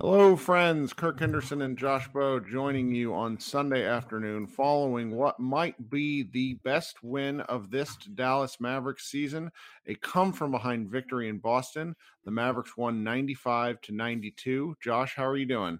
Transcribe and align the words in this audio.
Hello, 0.00 0.34
friends. 0.34 0.94
Kirk 0.94 1.20
Henderson 1.20 1.60
and 1.60 1.76
Josh 1.76 2.08
Bowe 2.08 2.40
joining 2.40 2.94
you 2.94 3.12
on 3.12 3.38
Sunday 3.38 3.84
afternoon 3.84 4.46
following 4.46 5.10
what 5.10 5.38
might 5.38 5.90
be 5.90 6.22
the 6.22 6.54
best 6.64 7.02
win 7.02 7.42
of 7.42 7.70
this 7.70 7.94
Dallas 8.14 8.58
Mavericks 8.60 9.10
season. 9.10 9.50
A 9.88 9.94
come 9.96 10.32
from 10.32 10.52
behind 10.52 10.88
victory 10.88 11.28
in 11.28 11.36
Boston. 11.36 11.94
The 12.24 12.30
Mavericks 12.30 12.78
won 12.78 13.04
95 13.04 13.78
to 13.82 13.92
92. 13.92 14.74
Josh, 14.82 15.14
how 15.14 15.26
are 15.26 15.36
you 15.36 15.44
doing? 15.44 15.78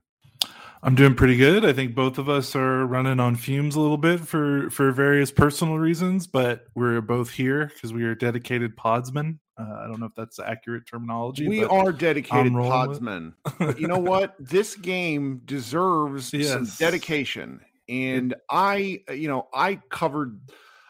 I'm 0.82 0.94
doing 0.94 1.14
pretty 1.14 1.38
good. 1.38 1.64
I 1.64 1.72
think 1.72 1.94
both 1.94 2.18
of 2.18 2.28
us 2.28 2.54
are 2.54 2.84
running 2.84 3.20
on 3.20 3.36
fumes 3.36 3.74
a 3.74 3.80
little 3.80 3.96
bit 3.96 4.20
for 4.20 4.68
for 4.68 4.92
various 4.92 5.30
personal 5.30 5.78
reasons, 5.78 6.26
but 6.26 6.66
we're 6.74 7.00
both 7.00 7.30
here 7.30 7.70
because 7.72 7.94
we 7.94 8.04
are 8.04 8.14
dedicated 8.14 8.76
podsmen. 8.76 9.38
Uh, 9.60 9.84
I 9.84 9.86
don't 9.86 10.00
know 10.00 10.06
if 10.06 10.14
that's 10.14 10.38
accurate 10.38 10.86
terminology. 10.86 11.46
We 11.46 11.64
are 11.64 11.92
dedicated 11.92 12.52
podsmen. 12.52 13.34
you 13.78 13.88
know 13.88 13.98
what? 13.98 14.34
This 14.38 14.74
game 14.74 15.42
deserves 15.44 16.32
yes. 16.32 16.48
some 16.48 16.66
dedication. 16.78 17.60
And 17.88 18.34
I, 18.48 19.02
you 19.12 19.28
know, 19.28 19.48
I 19.52 19.80
covered, 19.90 20.40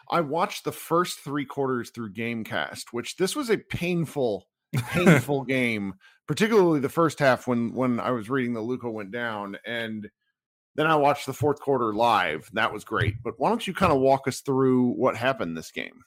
I 0.09 0.21
watched 0.21 0.63
the 0.63 0.71
first 0.71 1.19
three 1.19 1.45
quarters 1.45 1.89
through 1.89 2.13
Gamecast, 2.13 2.85
which 2.91 3.17
this 3.17 3.35
was 3.35 3.49
a 3.49 3.57
painful, 3.57 4.47
painful 4.75 5.43
game, 5.45 5.95
particularly 6.27 6.79
the 6.79 6.89
first 6.89 7.19
half 7.19 7.47
when 7.47 7.73
when 7.73 7.99
I 7.99 8.11
was 8.11 8.29
reading 8.29 8.53
the 8.53 8.61
Luka 8.61 8.89
went 8.89 9.11
down, 9.11 9.57
and 9.65 10.07
then 10.75 10.87
I 10.87 10.95
watched 10.95 11.25
the 11.25 11.33
fourth 11.33 11.59
quarter 11.59 11.93
live. 11.93 12.49
That 12.53 12.71
was 12.71 12.83
great. 12.83 13.15
But 13.23 13.33
why 13.37 13.49
don't 13.49 13.65
you 13.65 13.73
kind 13.73 13.91
of 13.91 13.99
walk 13.99 14.27
us 14.27 14.41
through 14.41 14.91
what 14.91 15.17
happened 15.17 15.57
this 15.57 15.71
game? 15.71 16.03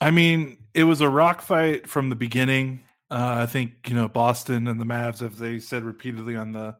I 0.00 0.10
mean, 0.10 0.58
it 0.74 0.84
was 0.84 1.00
a 1.00 1.08
rock 1.08 1.42
fight 1.42 1.88
from 1.88 2.08
the 2.08 2.16
beginning. 2.16 2.82
Uh, 3.10 3.36
I 3.40 3.46
think 3.46 3.88
you 3.88 3.94
know 3.94 4.08
Boston 4.08 4.68
and 4.68 4.80
the 4.80 4.84
Mavs, 4.84 5.20
have 5.20 5.38
they 5.38 5.58
said 5.58 5.84
repeatedly 5.84 6.36
on 6.36 6.52
the 6.52 6.76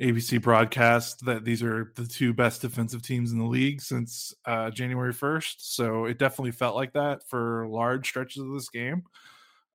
ABC 0.00 0.40
broadcast, 0.40 1.24
that 1.26 1.44
these 1.44 1.62
are 1.62 1.92
the 1.96 2.06
two 2.06 2.32
best 2.32 2.62
defensive 2.62 3.02
teams 3.02 3.32
in 3.32 3.38
the 3.38 3.44
league 3.44 3.80
since 3.80 4.34
uh, 4.46 4.70
January 4.70 5.12
first. 5.12 5.74
So 5.76 6.06
it 6.06 6.18
definitely 6.18 6.52
felt 6.52 6.74
like 6.74 6.94
that 6.94 7.28
for 7.28 7.66
large 7.68 8.08
stretches 8.08 8.42
of 8.42 8.52
this 8.52 8.68
game. 8.70 9.02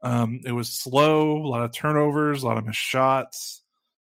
Um, 0.01 0.41
it 0.45 0.51
was 0.51 0.69
slow, 0.69 1.37
a 1.37 1.47
lot 1.47 1.63
of 1.63 1.71
turnovers, 1.71 2.43
a 2.43 2.47
lot 2.47 2.57
of 2.57 2.65
missed 2.65 2.79
shots, 2.79 3.61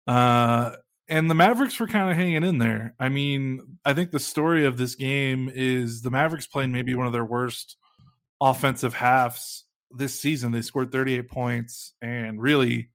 uh, 0.08 0.72
and 1.08 1.30
the 1.30 1.36
Mavericks 1.36 1.80
were 1.80 1.88
kind 1.88 2.10
of 2.10 2.16
hanging 2.16 2.44
in 2.44 2.58
there. 2.58 2.96
I 3.00 3.10
mean, 3.10 3.78
I 3.86 3.94
think 3.94 4.10
the 4.10 4.20
story 4.20 4.66
of 4.66 4.78
this 4.78 4.96
game 4.96 5.52
is 5.54 6.02
the 6.02 6.10
Mavericks 6.10 6.48
playing 6.48 6.72
maybe 6.72 6.96
one 6.96 7.06
of 7.06 7.14
their 7.14 7.26
worst 7.26 7.78
offensive 8.44 8.94
halves 8.94 9.64
this 9.90 10.20
season. 10.20 10.52
They 10.52 10.62
scored 10.62 10.92
38 10.92 11.30
points, 11.30 11.94
and 12.02 12.42
really, 12.42 12.90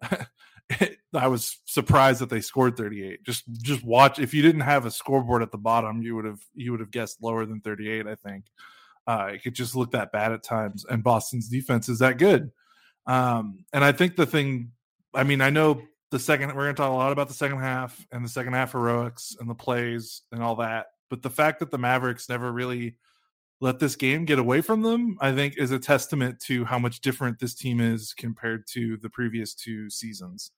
I 1.14 1.26
was 1.26 1.58
surprised 1.66 2.20
that 2.20 2.30
they 2.30 2.40
scored 2.40 2.76
38. 2.76 3.24
Just 3.24 3.44
just 3.52 3.84
watch. 3.84 4.18
If 4.18 4.32
you 4.32 4.42
didn't 4.42 4.62
have 4.62 4.86
a 4.86 4.90
scoreboard 4.90 5.42
at 5.42 5.50
the 5.50 5.58
bottom, 5.58 6.02
you 6.02 6.14
would 6.14 6.24
have 6.24 6.40
you 6.54 6.70
would 6.70 6.80
have 6.80 6.92
guessed 6.92 7.22
lower 7.22 7.44
than 7.44 7.60
38. 7.60 8.06
I 8.06 8.14
think 8.14 8.44
uh, 9.06 9.30
it 9.32 9.42
could 9.42 9.54
just 9.54 9.74
look 9.74 9.90
that 9.90 10.12
bad 10.12 10.32
at 10.32 10.44
times, 10.44 10.86
and 10.88 11.02
Boston's 11.02 11.48
defense 11.48 11.88
is 11.88 11.98
that 11.98 12.18
good. 12.18 12.52
Um, 13.06 13.64
and 13.72 13.84
I 13.84 13.90
think 13.90 14.14
the 14.14 14.26
thing, 14.26 14.70
I 15.12 15.24
mean, 15.24 15.40
I 15.40 15.50
know 15.50 15.82
the 16.12 16.20
second 16.20 16.48
we're 16.54 16.64
going 16.64 16.76
to 16.76 16.80
talk 16.80 16.90
a 16.90 16.94
lot 16.94 17.10
about 17.10 17.26
the 17.26 17.34
second 17.34 17.58
half 17.58 18.06
and 18.12 18.24
the 18.24 18.28
second 18.28 18.52
half 18.52 18.72
heroics 18.72 19.34
and 19.40 19.50
the 19.50 19.54
plays 19.54 20.22
and 20.30 20.42
all 20.42 20.56
that, 20.56 20.86
but 21.10 21.22
the 21.22 21.30
fact 21.30 21.58
that 21.58 21.72
the 21.72 21.78
Mavericks 21.78 22.28
never 22.28 22.52
really 22.52 22.96
let 23.62 23.78
this 23.78 23.94
game 23.94 24.24
get 24.24 24.40
away 24.40 24.60
from 24.60 24.82
them, 24.82 25.16
I 25.20 25.30
think 25.30 25.56
is 25.56 25.70
a 25.70 25.78
testament 25.78 26.40
to 26.40 26.64
how 26.64 26.80
much 26.80 27.00
different 27.00 27.38
this 27.38 27.54
team 27.54 27.80
is 27.80 28.12
compared 28.12 28.66
to 28.72 28.96
the 28.96 29.08
previous 29.08 29.54
two 29.54 29.88
seasons. 29.88 30.50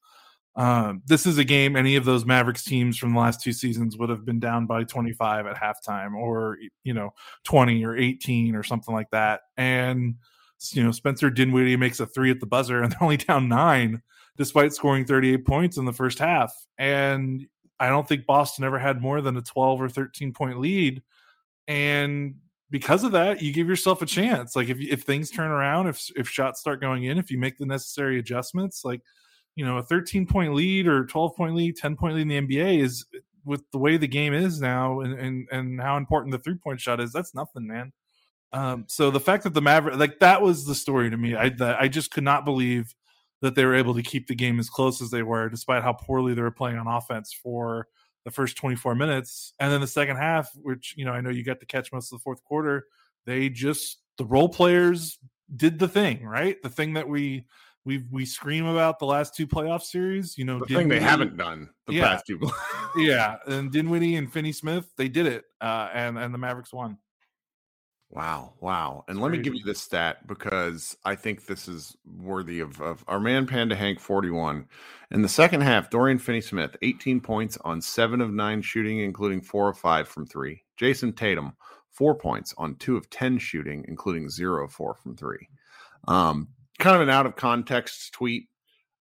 Um, 0.56 1.02
this 1.04 1.26
is 1.26 1.36
a 1.36 1.44
game 1.44 1.76
any 1.76 1.96
of 1.96 2.06
those 2.06 2.24
Mavericks 2.24 2.64
teams 2.64 2.96
from 2.96 3.12
the 3.12 3.20
last 3.20 3.42
two 3.42 3.52
seasons 3.52 3.98
would 3.98 4.08
have 4.08 4.24
been 4.24 4.40
down 4.40 4.64
by 4.64 4.84
25 4.84 5.46
at 5.46 5.56
halftime 5.56 6.14
or, 6.14 6.56
you 6.82 6.94
know, 6.94 7.10
20 7.44 7.84
or 7.84 7.94
18 7.94 8.56
or 8.56 8.62
something 8.62 8.94
like 8.94 9.10
that. 9.10 9.42
And, 9.58 10.14
you 10.72 10.82
know, 10.82 10.90
Spencer 10.90 11.28
Dinwiddie 11.28 11.76
makes 11.76 12.00
a 12.00 12.06
three 12.06 12.30
at 12.30 12.40
the 12.40 12.46
buzzer 12.46 12.82
and 12.82 12.90
they're 12.92 13.02
only 13.02 13.18
down 13.18 13.50
nine 13.50 14.00
despite 14.38 14.72
scoring 14.72 15.04
38 15.04 15.44
points 15.44 15.76
in 15.76 15.84
the 15.84 15.92
first 15.92 16.18
half. 16.18 16.54
And 16.78 17.46
I 17.78 17.90
don't 17.90 18.08
think 18.08 18.24
Boston 18.24 18.64
ever 18.64 18.78
had 18.78 19.02
more 19.02 19.20
than 19.20 19.36
a 19.36 19.42
12 19.42 19.82
or 19.82 19.88
13 19.90 20.32
point 20.32 20.58
lead. 20.58 21.02
And 21.68 22.36
because 22.74 23.04
of 23.04 23.12
that, 23.12 23.40
you 23.40 23.52
give 23.52 23.68
yourself 23.68 24.02
a 24.02 24.06
chance. 24.06 24.56
Like 24.56 24.68
if 24.68 24.80
if 24.80 25.02
things 25.02 25.30
turn 25.30 25.52
around, 25.52 25.86
if 25.86 26.10
if 26.16 26.28
shots 26.28 26.58
start 26.58 26.80
going 26.80 27.04
in, 27.04 27.18
if 27.18 27.30
you 27.30 27.38
make 27.38 27.56
the 27.56 27.66
necessary 27.66 28.18
adjustments, 28.18 28.84
like 28.84 29.00
you 29.54 29.64
know, 29.64 29.78
a 29.78 29.82
13 29.84 30.26
point 30.26 30.54
lead 30.54 30.88
or 30.88 31.06
12 31.06 31.36
point 31.36 31.54
lead, 31.54 31.76
10 31.76 31.94
point 31.94 32.16
lead 32.16 32.22
in 32.22 32.48
the 32.48 32.56
NBA 32.56 32.82
is 32.82 33.06
with 33.44 33.62
the 33.70 33.78
way 33.78 33.96
the 33.96 34.08
game 34.08 34.34
is 34.34 34.60
now 34.60 34.98
and 35.02 35.14
and, 35.14 35.48
and 35.52 35.80
how 35.80 35.96
important 35.96 36.32
the 36.32 36.40
three 36.40 36.56
point 36.56 36.80
shot 36.80 36.98
is. 36.98 37.12
That's 37.12 37.32
nothing, 37.32 37.64
man. 37.64 37.92
Um, 38.52 38.86
so 38.88 39.12
the 39.12 39.20
fact 39.20 39.44
that 39.44 39.54
the 39.54 39.62
Maverick, 39.62 39.94
like 39.94 40.18
that 40.18 40.42
was 40.42 40.66
the 40.66 40.74
story 40.74 41.10
to 41.10 41.16
me. 41.16 41.36
I 41.36 41.50
that, 41.50 41.80
I 41.80 41.86
just 41.86 42.10
could 42.10 42.24
not 42.24 42.44
believe 42.44 42.92
that 43.40 43.54
they 43.54 43.64
were 43.64 43.76
able 43.76 43.94
to 43.94 44.02
keep 44.02 44.26
the 44.26 44.34
game 44.34 44.58
as 44.58 44.68
close 44.68 45.00
as 45.00 45.12
they 45.12 45.22
were, 45.22 45.48
despite 45.48 45.84
how 45.84 45.92
poorly 45.92 46.34
they 46.34 46.42
were 46.42 46.50
playing 46.50 46.78
on 46.78 46.88
offense 46.88 47.32
for 47.32 47.86
the 48.24 48.30
first 48.30 48.56
24 48.56 48.94
minutes. 48.94 49.52
And 49.60 49.72
then 49.72 49.80
the 49.80 49.86
second 49.86 50.16
half, 50.16 50.50
which, 50.56 50.94
you 50.96 51.04
know, 51.04 51.12
I 51.12 51.20
know 51.20 51.30
you 51.30 51.44
got 51.44 51.60
to 51.60 51.66
catch 51.66 51.92
most 51.92 52.12
of 52.12 52.18
the 52.18 52.22
fourth 52.22 52.42
quarter, 52.44 52.86
they 53.26 53.48
just, 53.48 53.98
the 54.18 54.24
role 54.24 54.48
players 54.48 55.18
did 55.54 55.78
the 55.78 55.88
thing, 55.88 56.24
right? 56.24 56.60
The 56.62 56.70
thing 56.70 56.94
that 56.94 57.08
we, 57.08 57.46
we 57.84 58.02
we 58.10 58.24
scream 58.24 58.64
about 58.64 58.98
the 58.98 59.04
last 59.04 59.34
two 59.34 59.46
playoff 59.46 59.82
series, 59.82 60.38
you 60.38 60.44
know, 60.44 60.58
the 60.58 60.74
thing 60.74 60.88
they 60.88 61.00
haven't 61.00 61.36
done 61.36 61.68
the 61.86 61.94
yeah, 61.94 62.08
past 62.08 62.24
two. 62.26 62.40
yeah, 62.96 63.36
and 63.46 63.70
Dinwiddie 63.70 64.16
and 64.16 64.32
Finney 64.32 64.52
Smith, 64.52 64.90
they 64.96 65.08
did 65.08 65.26
it, 65.26 65.44
uh, 65.60 65.90
and 65.92 66.18
and 66.18 66.32
the 66.32 66.38
Mavericks 66.38 66.72
won. 66.72 66.96
Wow, 68.14 68.52
wow. 68.60 69.04
And 69.08 69.20
let 69.20 69.32
me 69.32 69.38
give 69.38 69.56
you 69.56 69.64
this 69.64 69.80
stat 69.80 70.24
because 70.28 70.96
I 71.04 71.16
think 71.16 71.46
this 71.46 71.66
is 71.66 71.96
worthy 72.16 72.60
of, 72.60 72.80
of 72.80 73.04
our 73.08 73.18
man 73.18 73.44
Panda 73.44 73.74
Hank 73.74 73.98
41. 73.98 74.68
In 75.10 75.22
the 75.22 75.28
second 75.28 75.62
half, 75.62 75.90
Dorian 75.90 76.20
Finney 76.20 76.40
Smith, 76.40 76.76
18 76.80 77.20
points 77.20 77.58
on 77.64 77.80
seven 77.80 78.20
of 78.20 78.32
nine 78.32 78.62
shooting, 78.62 79.00
including 79.00 79.40
four 79.40 79.68
of 79.68 79.78
five 79.78 80.06
from 80.06 80.26
three. 80.26 80.62
Jayson 80.76 81.12
Tatum, 81.12 81.54
four 81.90 82.14
points 82.14 82.54
on 82.56 82.76
two 82.76 82.96
of 82.96 83.10
10 83.10 83.38
shooting, 83.38 83.84
including 83.88 84.30
zero 84.30 84.64
of 84.64 84.72
four 84.72 84.94
from 84.94 85.16
three. 85.16 85.48
Um, 86.06 86.48
kind 86.78 86.94
of 86.94 87.02
an 87.02 87.10
out 87.10 87.26
of 87.26 87.34
context 87.34 88.12
tweet 88.12 88.48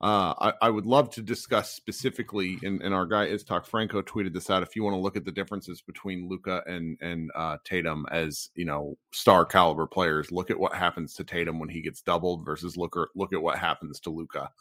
uh, 0.04 0.34
I, 0.38 0.54
I, 0.64 0.70
would 0.70 0.86
love 0.86 1.12
to 1.12 1.22
discuss 1.22 1.72
specifically, 1.72 2.60
and, 2.62 2.82
and 2.82 2.94
our 2.94 3.06
guy 3.06 3.24
is 3.24 3.42
Talk 3.42 3.66
Franco 3.66 4.02
tweeted 4.02 4.34
this 4.34 4.50
out. 4.50 4.62
If 4.62 4.76
you 4.76 4.84
want 4.84 4.96
to 4.96 5.00
look 5.00 5.16
at 5.16 5.24
the 5.24 5.32
differences 5.32 5.82
between 5.82 6.28
Luka 6.28 6.62
and 6.68 6.98
and 7.00 7.32
uh, 7.34 7.56
Tatum 7.64 8.06
as 8.12 8.50
you 8.54 8.66
know 8.66 8.98
star 9.14 9.46
caliber 9.46 9.88
players, 9.88 10.30
look 10.30 10.52
at 10.52 10.60
what 10.60 10.76
happens 10.76 11.14
to 11.14 11.24
Tatum 11.24 11.58
when 11.58 11.70
he 11.70 11.80
gets 11.80 12.02
doubled 12.02 12.44
versus 12.44 12.76
look 12.76 12.98
or, 12.98 13.12
look 13.16 13.32
at 13.32 13.42
what 13.42 13.58
happens 13.58 14.02
to 14.02 14.10
Luka. 14.10 14.52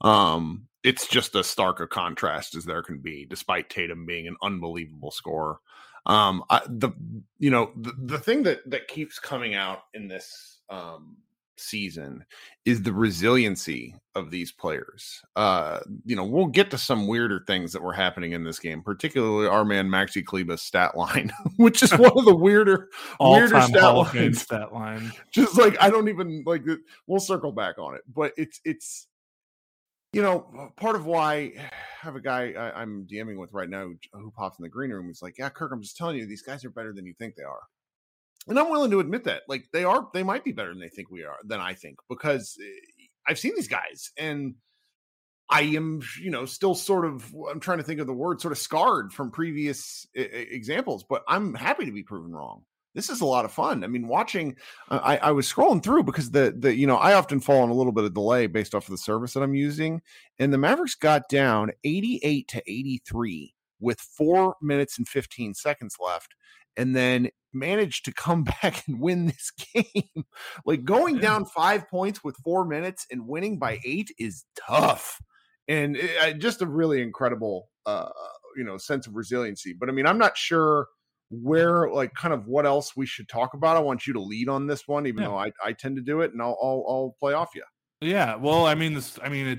Um, 0.00 0.66
it's 0.82 1.06
just 1.06 1.32
as 1.36 1.46
stark 1.46 1.78
a 1.78 1.86
contrast 1.86 2.56
as 2.56 2.64
there 2.64 2.82
can 2.82 2.98
be, 2.98 3.24
despite 3.24 3.70
Tatum 3.70 4.04
being 4.04 4.26
an 4.26 4.34
unbelievable 4.42 5.12
scorer. 5.12 5.60
Um, 6.06 6.42
I, 6.50 6.62
the 6.66 6.90
you 7.38 7.50
know 7.50 7.70
the, 7.76 7.92
the 7.96 8.18
thing 8.18 8.42
that 8.42 8.68
that 8.68 8.88
keeps 8.88 9.20
coming 9.20 9.54
out 9.54 9.82
in 9.94 10.08
this 10.08 10.58
um, 10.70 11.18
season 11.60 12.24
is 12.64 12.82
the 12.82 12.92
resiliency 12.92 13.94
of 14.14 14.30
these 14.30 14.52
players. 14.52 15.20
Uh, 15.36 15.80
you 16.04 16.16
know, 16.16 16.24
we'll 16.24 16.46
get 16.46 16.70
to 16.70 16.78
some 16.78 17.06
weirder 17.06 17.44
things 17.46 17.72
that 17.72 17.82
were 17.82 17.92
happening 17.92 18.32
in 18.32 18.44
this 18.44 18.58
game, 18.58 18.82
particularly 18.82 19.46
our 19.46 19.64
man 19.64 19.88
Maxi 19.88 20.24
Kleber's 20.24 20.62
stat 20.62 20.96
line, 20.96 21.32
which 21.56 21.82
is 21.82 21.92
one 21.92 22.12
of 22.16 22.24
the 22.24 22.34
weirder, 22.34 22.88
weirder 23.20 23.60
stat 23.62 23.94
lines. 23.94 24.42
Stat 24.42 24.72
line. 24.72 25.12
Just 25.32 25.58
like 25.58 25.76
I 25.80 25.90
don't 25.90 26.08
even 26.08 26.42
like. 26.46 26.62
We'll 27.06 27.20
circle 27.20 27.52
back 27.52 27.78
on 27.78 27.94
it, 27.94 28.02
but 28.12 28.32
it's 28.36 28.60
it's. 28.64 29.06
You 30.14 30.22
know, 30.22 30.72
part 30.76 30.96
of 30.96 31.04
why 31.04 31.34
I 31.58 31.70
have 32.00 32.16
a 32.16 32.20
guy 32.20 32.52
I, 32.52 32.80
I'm 32.80 33.06
DMing 33.06 33.38
with 33.38 33.52
right 33.52 33.68
now 33.68 33.90
who 34.12 34.30
pops 34.30 34.58
in 34.58 34.62
the 34.62 34.68
green 34.68 34.90
room. 34.90 35.06
He's 35.06 35.20
like, 35.20 35.36
"Yeah, 35.36 35.50
Kirk, 35.50 35.70
I'm 35.72 35.82
just 35.82 35.96
telling 35.96 36.16
you, 36.16 36.26
these 36.26 36.42
guys 36.42 36.64
are 36.64 36.70
better 36.70 36.94
than 36.94 37.04
you 37.04 37.14
think 37.18 37.36
they 37.36 37.42
are." 37.42 37.60
And 38.48 38.58
I'm 38.58 38.70
willing 38.70 38.90
to 38.90 39.00
admit 39.00 39.24
that. 39.24 39.42
Like 39.48 39.68
they 39.72 39.84
are, 39.84 40.08
they 40.12 40.22
might 40.22 40.44
be 40.44 40.52
better 40.52 40.70
than 40.70 40.80
they 40.80 40.88
think 40.88 41.10
we 41.10 41.24
are, 41.24 41.36
than 41.44 41.60
I 41.60 41.74
think, 41.74 41.98
because 42.08 42.56
eh, 42.60 43.04
I've 43.26 43.38
seen 43.38 43.54
these 43.54 43.68
guys 43.68 44.10
and 44.16 44.54
I 45.50 45.62
am, 45.62 46.02
you 46.20 46.30
know, 46.30 46.44
still 46.44 46.74
sort 46.74 47.04
of, 47.06 47.34
I'm 47.50 47.60
trying 47.60 47.78
to 47.78 47.84
think 47.84 48.00
of 48.00 48.06
the 48.06 48.12
word, 48.12 48.40
sort 48.40 48.52
of 48.52 48.58
scarred 48.58 49.12
from 49.12 49.30
previous 49.30 50.06
examples, 50.14 51.04
but 51.08 51.22
I'm 51.26 51.54
happy 51.54 51.86
to 51.86 51.92
be 51.92 52.02
proven 52.02 52.32
wrong. 52.32 52.64
This 52.94 53.10
is 53.10 53.20
a 53.20 53.26
lot 53.26 53.44
of 53.44 53.52
fun. 53.52 53.84
I 53.84 53.86
mean, 53.86 54.08
watching, 54.08 54.56
I, 54.90 55.18
I 55.18 55.30
was 55.30 55.50
scrolling 55.50 55.82
through 55.82 56.02
because 56.02 56.30
the, 56.30 56.54
the, 56.58 56.74
you 56.74 56.86
know, 56.86 56.96
I 56.96 57.14
often 57.14 57.40
fall 57.40 57.62
on 57.62 57.70
a 57.70 57.74
little 57.74 57.92
bit 57.92 58.04
of 58.04 58.12
delay 58.12 58.46
based 58.46 58.74
off 58.74 58.84
of 58.84 58.90
the 58.90 58.98
service 58.98 59.34
that 59.34 59.42
I'm 59.42 59.54
using. 59.54 60.02
And 60.38 60.52
the 60.52 60.58
Mavericks 60.58 60.96
got 60.96 61.28
down 61.28 61.70
88 61.84 62.48
to 62.48 62.62
83 62.66 63.54
with 63.80 64.00
four 64.00 64.56
minutes 64.60 64.98
and 64.98 65.06
15 65.06 65.54
seconds 65.54 65.96
left 66.04 66.34
and 66.78 66.96
then 66.96 67.28
managed 67.52 68.04
to 68.06 68.12
come 68.14 68.44
back 68.62 68.84
and 68.86 69.00
win 69.00 69.26
this 69.26 69.50
game. 69.74 70.24
like 70.64 70.84
going 70.84 71.18
down 71.18 71.44
five 71.44 71.88
points 71.88 72.24
with 72.24 72.36
four 72.36 72.64
minutes 72.64 73.06
and 73.10 73.28
winning 73.28 73.58
by 73.58 73.78
eight 73.84 74.10
is 74.18 74.44
tough. 74.66 75.20
And 75.66 75.96
it, 75.96 76.38
just 76.38 76.62
a 76.62 76.66
really 76.66 77.02
incredible, 77.02 77.68
uh, 77.84 78.08
you 78.56 78.64
know, 78.64 78.78
sense 78.78 79.06
of 79.06 79.14
resiliency. 79.16 79.74
But 79.78 79.90
I 79.90 79.92
mean, 79.92 80.06
I'm 80.06 80.16
not 80.16 80.38
sure 80.38 80.86
where, 81.30 81.90
like, 81.90 82.14
kind 82.14 82.32
of 82.32 82.46
what 82.46 82.64
else 82.64 82.96
we 82.96 83.04
should 83.04 83.28
talk 83.28 83.52
about. 83.52 83.76
I 83.76 83.80
want 83.80 84.06
you 84.06 84.14
to 84.14 84.20
lead 84.20 84.48
on 84.48 84.66
this 84.66 84.88
one, 84.88 85.06
even 85.06 85.22
yeah. 85.22 85.28
though 85.28 85.36
I, 85.36 85.52
I 85.62 85.72
tend 85.72 85.96
to 85.96 86.02
do 86.02 86.22
it, 86.22 86.32
and 86.32 86.40
I'll, 86.40 86.56
I'll, 86.62 86.84
I'll 86.88 87.16
play 87.20 87.34
off 87.34 87.50
you. 87.54 87.64
Yeah, 88.00 88.36
well, 88.36 88.64
I 88.64 88.74
mean, 88.74 88.94
this, 88.94 89.18
I 89.22 89.28
mean, 89.28 89.46
it, 89.46 89.58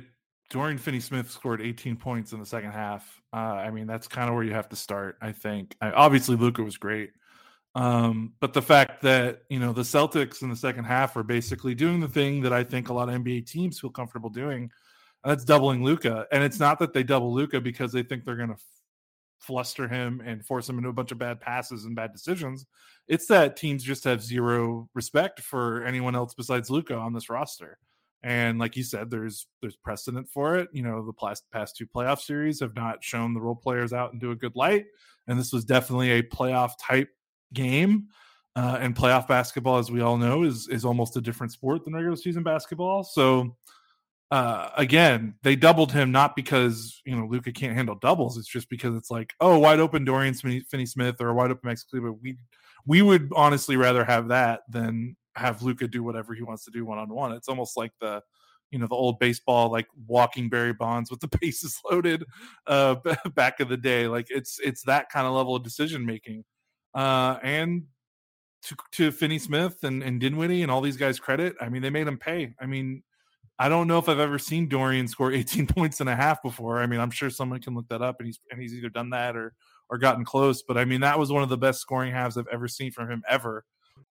Dorian 0.49 0.77
Finney 0.77 0.99
Smith 0.99 1.29
scored 1.29 1.61
18 1.61 1.95
points 1.95 2.33
in 2.33 2.39
the 2.39 2.45
second 2.45 2.71
half. 2.71 3.21
Uh, 3.31 3.37
I 3.37 3.69
mean, 3.71 3.85
that's 3.85 4.07
kind 4.07 4.29
of 4.29 4.35
where 4.35 4.43
you 4.43 4.53
have 4.53 4.69
to 4.69 4.75
start. 4.75 5.17
I 5.21 5.31
think. 5.31 5.75
I, 5.81 5.91
obviously, 5.91 6.35
Luka 6.35 6.63
was 6.63 6.77
great, 6.77 7.11
um, 7.75 8.33
but 8.39 8.53
the 8.53 8.61
fact 8.61 9.01
that 9.03 9.43
you 9.49 9.59
know 9.59 9.73
the 9.73 9.83
Celtics 9.83 10.41
in 10.41 10.49
the 10.49 10.55
second 10.55 10.85
half 10.85 11.15
are 11.15 11.23
basically 11.23 11.75
doing 11.75 11.99
the 11.99 12.07
thing 12.07 12.41
that 12.41 12.53
I 12.53 12.63
think 12.63 12.89
a 12.89 12.93
lot 12.93 13.09
of 13.09 13.15
NBA 13.15 13.45
teams 13.45 13.79
feel 13.79 13.91
comfortable 13.91 14.29
doing, 14.31 14.71
that's 15.23 15.43
doubling 15.43 15.83
Luka. 15.83 16.25
And 16.31 16.43
it's 16.43 16.59
not 16.59 16.79
that 16.79 16.93
they 16.93 17.03
double 17.03 17.33
Luka 17.33 17.61
because 17.61 17.91
they 17.91 18.03
think 18.03 18.25
they're 18.25 18.35
going 18.35 18.49
to 18.49 18.61
fluster 19.39 19.87
him 19.87 20.21
and 20.25 20.45
force 20.45 20.67
him 20.67 20.77
into 20.77 20.89
a 20.89 20.93
bunch 20.93 21.11
of 21.11 21.17
bad 21.17 21.39
passes 21.39 21.85
and 21.85 21.95
bad 21.95 22.11
decisions. 22.11 22.65
It's 23.07 23.27
that 23.27 23.55
teams 23.55 23.83
just 23.83 24.03
have 24.03 24.21
zero 24.21 24.89
respect 24.93 25.39
for 25.39 25.83
anyone 25.83 26.15
else 26.15 26.33
besides 26.33 26.69
Luka 26.69 26.95
on 26.95 27.13
this 27.13 27.29
roster. 27.29 27.77
And 28.21 28.59
like 28.59 28.75
you 28.75 28.83
said, 28.83 29.09
there's 29.09 29.47
there's 29.61 29.77
precedent 29.77 30.27
for 30.27 30.57
it. 30.57 30.69
You 30.73 30.83
know, 30.83 31.05
the 31.05 31.13
past 31.13 31.43
past 31.51 31.77
two 31.77 31.87
playoff 31.87 32.19
series 32.19 32.59
have 32.59 32.75
not 32.75 33.03
shown 33.03 33.33
the 33.33 33.41
role 33.41 33.55
players 33.55 33.93
out 33.93 34.13
into 34.13 34.31
a 34.31 34.35
good 34.35 34.55
light, 34.55 34.85
and 35.27 35.39
this 35.39 35.53
was 35.53 35.63
definitely 35.63 36.11
a 36.11 36.23
playoff 36.23 36.71
type 36.81 37.09
game. 37.53 38.07
Uh, 38.55 38.77
and 38.81 38.95
playoff 38.95 39.27
basketball, 39.27 39.77
as 39.77 39.89
we 39.89 40.01
all 40.01 40.17
know, 40.17 40.43
is 40.43 40.67
is 40.67 40.83
almost 40.83 41.15
a 41.15 41.21
different 41.21 41.53
sport 41.53 41.85
than 41.85 41.93
regular 41.93 42.17
season 42.17 42.43
basketball. 42.43 43.03
So 43.03 43.55
uh, 44.31 44.69
again, 44.77 45.33
they 45.41 45.55
doubled 45.55 45.91
him 45.91 46.11
not 46.11 46.35
because 46.35 47.01
you 47.05 47.15
know 47.15 47.25
Luka 47.25 47.51
can't 47.51 47.75
handle 47.75 47.95
doubles. 47.95 48.37
It's 48.37 48.47
just 48.47 48.69
because 48.69 48.95
it's 48.95 49.09
like, 49.09 49.33
oh, 49.39 49.57
wide 49.57 49.79
open 49.79 50.05
Dorian 50.05 50.33
Finney 50.33 50.85
Smith 50.85 51.19
or 51.19 51.33
wide 51.33 51.51
open 51.51 51.67
Max 51.67 51.83
Kleber. 51.83 52.13
We 52.13 52.37
we 52.85 53.01
would 53.01 53.31
honestly 53.35 53.75
rather 53.75 54.03
have 54.05 54.27
that 54.27 54.61
than 54.69 55.15
have 55.39 55.63
Luka 55.63 55.87
do 55.87 56.03
whatever 56.03 56.33
he 56.33 56.43
wants 56.43 56.65
to 56.65 56.71
do 56.71 56.85
one 56.85 56.97
on 56.97 57.09
one. 57.09 57.31
It's 57.31 57.49
almost 57.49 57.77
like 57.77 57.91
the 57.99 58.21
you 58.71 58.77
know 58.79 58.87
the 58.87 58.95
old 58.95 59.19
baseball 59.19 59.71
like 59.71 59.87
walking 60.07 60.49
Barry 60.49 60.73
Bonds 60.73 61.09
with 61.09 61.19
the 61.21 61.27
bases 61.41 61.79
loaded 61.89 62.23
uh 62.67 62.95
back 63.35 63.59
of 63.59 63.69
the 63.69 63.77
day. 63.77 64.07
Like 64.07 64.27
it's 64.29 64.59
it's 64.63 64.83
that 64.83 65.09
kind 65.09 65.27
of 65.27 65.33
level 65.33 65.55
of 65.55 65.63
decision 65.63 66.05
making. 66.05 66.43
Uh 66.93 67.37
and 67.41 67.83
to 68.63 68.75
to 68.93 69.11
Finney 69.11 69.39
Smith 69.39 69.83
and, 69.83 70.03
and 70.03 70.19
Dinwiddie 70.19 70.61
and 70.61 70.71
all 70.71 70.81
these 70.81 70.97
guys 70.97 71.19
credit, 71.19 71.55
I 71.61 71.69
mean 71.69 71.81
they 71.81 71.89
made 71.89 72.07
him 72.07 72.17
pay. 72.17 72.53
I 72.59 72.65
mean 72.65 73.03
I 73.61 73.67
don't 73.67 73.87
know 73.87 73.99
if 73.99 74.07
I've 74.07 74.19
ever 74.19 74.39
seen 74.39 74.69
Dorian 74.69 75.07
score 75.07 75.31
18 75.33 75.67
points 75.67 75.99
and 75.99 76.09
a 76.09 76.15
half 76.15 76.41
before. 76.41 76.79
I 76.79 76.87
mean, 76.87 77.01
I'm 77.01 77.11
sure 77.11 77.29
someone 77.29 77.59
can 77.59 77.75
look 77.75 77.89
that 77.89 78.01
up 78.01 78.15
and 78.19 78.25
he's 78.27 78.39
and 78.49 78.61
he's 78.61 78.73
either 78.73 78.89
done 78.89 79.09
that 79.11 79.35
or 79.35 79.53
or 79.89 79.97
gotten 79.97 80.23
close. 80.23 80.63
But 80.63 80.77
I 80.77 80.85
mean, 80.85 81.01
that 81.01 81.19
was 81.19 81.31
one 81.31 81.43
of 81.43 81.49
the 81.49 81.57
best 81.57 81.81
scoring 81.81 82.11
halves 82.11 82.37
I've 82.37 82.47
ever 82.51 82.67
seen 82.67 82.91
from 82.91 83.11
him 83.11 83.21
ever. 83.27 83.65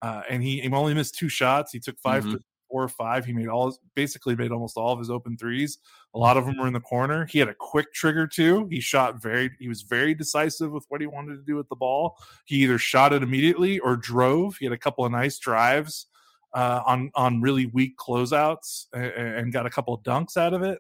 Uh, 0.02 0.22
and 0.30 0.42
he, 0.42 0.60
he 0.62 0.70
only 0.70 0.94
missed 0.94 1.16
two 1.16 1.30
shots. 1.30 1.72
He 1.72 1.80
took 1.80 2.00
5 2.00 2.24
mm-hmm. 2.24 2.36
four 2.70 2.84
or 2.84 2.88
five. 2.88 3.26
He 3.26 3.34
made 3.34 3.48
all 3.48 3.78
basically 3.96 4.36
made 4.36 4.52
almost 4.52 4.78
all 4.78 4.94
of 4.94 5.00
his 5.00 5.10
open 5.10 5.38
threes. 5.38 5.78
A 6.16 6.18
lot 6.18 6.38
of 6.38 6.46
them 6.46 6.58
were 6.58 6.68
in 6.68 6.74
the 6.74 6.80
corner. 6.80 7.26
He 7.26 7.38
had 7.40 7.50
a 7.50 7.54
quick 7.54 7.94
trigger 7.94 8.26
too. 8.26 8.68
He 8.72 8.80
shot 8.80 9.22
very 9.22 9.52
he 9.60 9.68
was 9.68 9.82
very 9.84 10.16
decisive 10.16 10.72
with 10.72 10.86
what 10.90 11.02
he 11.02 11.08
wanted 11.08 11.36
to 11.36 11.44
do 11.44 11.56
with 11.56 11.70
the 11.70 11.76
ball. 11.76 12.18
He 12.46 12.64
either 12.64 12.78
shot 12.78 13.14
it 13.14 13.22
immediately 13.22 13.80
or 13.80 13.96
drove. 13.96 14.58
He 14.58 14.66
had 14.66 14.74
a 14.74 14.78
couple 14.78 15.06
of 15.06 15.12
nice 15.12 15.38
drives 15.38 16.08
uh, 16.54 16.82
on 16.86 17.12
on 17.16 17.42
really 17.42 17.68
weak 17.68 17.98
closeouts 17.98 18.88
and, 18.94 19.06
and, 19.06 19.54
got 19.54 19.66
a 19.66 19.70
couple 19.70 19.94
of 19.94 20.04
dunks 20.04 20.38
out 20.38 20.54
of 20.54 20.64
it. 20.64 20.80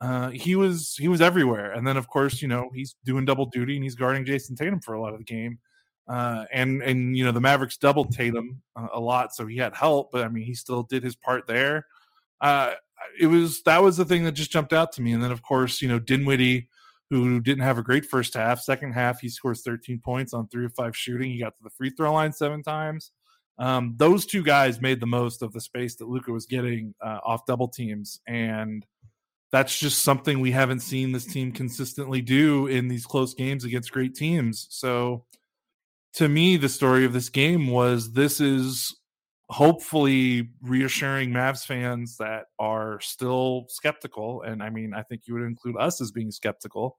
Uh, 0.00 0.30
he 0.30 0.56
was 0.56 0.96
he 0.98 1.08
was 1.08 1.20
everywhere, 1.20 1.72
and 1.72 1.86
then 1.86 1.96
of 1.96 2.08
course 2.08 2.40
you 2.40 2.48
know 2.48 2.70
he's 2.74 2.96
doing 3.04 3.24
double 3.24 3.46
duty 3.46 3.74
and 3.74 3.84
he's 3.84 3.94
guarding 3.94 4.24
Jayson 4.24 4.56
Tatum 4.56 4.80
for 4.80 4.94
a 4.94 5.00
lot 5.00 5.12
of 5.12 5.18
the 5.18 5.24
game. 5.24 5.58
Uh, 6.10 6.44
and 6.52 6.82
and 6.82 7.16
you 7.16 7.24
know 7.24 7.30
the 7.30 7.40
Mavericks 7.40 7.76
doubled 7.76 8.12
Tatum 8.12 8.60
uh, 8.74 8.88
a 8.92 8.98
lot, 8.98 9.32
so 9.32 9.46
he 9.46 9.56
had 9.56 9.76
help, 9.76 10.10
but 10.10 10.24
I 10.24 10.28
mean 10.28 10.42
he 10.42 10.54
still 10.54 10.82
did 10.82 11.04
his 11.04 11.14
part 11.14 11.46
there. 11.46 11.86
Uh, 12.40 12.72
it 13.20 13.28
was 13.28 13.62
that 13.62 13.80
was 13.80 13.96
the 13.96 14.04
thing 14.04 14.24
that 14.24 14.32
just 14.32 14.50
jumped 14.50 14.72
out 14.72 14.90
to 14.92 15.02
me, 15.02 15.12
and 15.12 15.22
then 15.22 15.30
of 15.30 15.42
course 15.42 15.80
you 15.80 15.86
know 15.86 16.00
Dinwiddie, 16.00 16.68
who 17.10 17.38
didn't 17.38 17.62
have 17.62 17.78
a 17.78 17.82
great 17.82 18.04
first 18.04 18.34
half. 18.34 18.60
Second 18.60 18.92
half, 18.92 19.20
he 19.20 19.28
scores 19.28 19.62
13 19.62 20.00
points 20.04 20.34
on 20.34 20.48
three 20.48 20.64
of 20.64 20.74
five 20.74 20.96
shooting. 20.96 21.30
He 21.30 21.38
got 21.38 21.56
to 21.56 21.62
the 21.62 21.70
free 21.70 21.90
throw 21.90 22.12
line 22.12 22.32
seven 22.32 22.64
times. 22.64 23.12
Um, 23.60 23.94
those 23.96 24.26
two 24.26 24.42
guys 24.42 24.80
made 24.80 24.98
the 24.98 25.06
most 25.06 25.42
of 25.42 25.52
the 25.52 25.60
space 25.60 25.94
that 25.96 26.08
Luka 26.08 26.32
was 26.32 26.46
getting 26.46 26.92
uh, 27.00 27.18
off 27.24 27.46
double 27.46 27.68
teams, 27.68 28.20
and 28.26 28.84
that's 29.52 29.78
just 29.78 30.02
something 30.02 30.40
we 30.40 30.50
haven't 30.50 30.80
seen 30.80 31.12
this 31.12 31.26
team 31.26 31.52
consistently 31.52 32.20
do 32.20 32.66
in 32.66 32.88
these 32.88 33.06
close 33.06 33.32
games 33.34 33.64
against 33.64 33.92
great 33.92 34.16
teams. 34.16 34.66
So 34.70 35.24
to 36.14 36.28
me, 36.28 36.56
the 36.56 36.68
story 36.68 37.04
of 37.04 37.12
this 37.12 37.28
game 37.28 37.68
was 37.68 38.12
this 38.12 38.40
is 38.40 38.96
hopefully 39.48 40.48
reassuring 40.62 41.30
Mavs 41.30 41.64
fans 41.66 42.16
that 42.18 42.44
are 42.58 43.00
still 43.00 43.64
skeptical. 43.68 44.42
And 44.42 44.62
I 44.62 44.70
mean, 44.70 44.94
I 44.94 45.02
think 45.02 45.22
you 45.26 45.34
would 45.34 45.42
include 45.42 45.76
us 45.76 46.00
as 46.00 46.12
being 46.12 46.30
skeptical, 46.30 46.96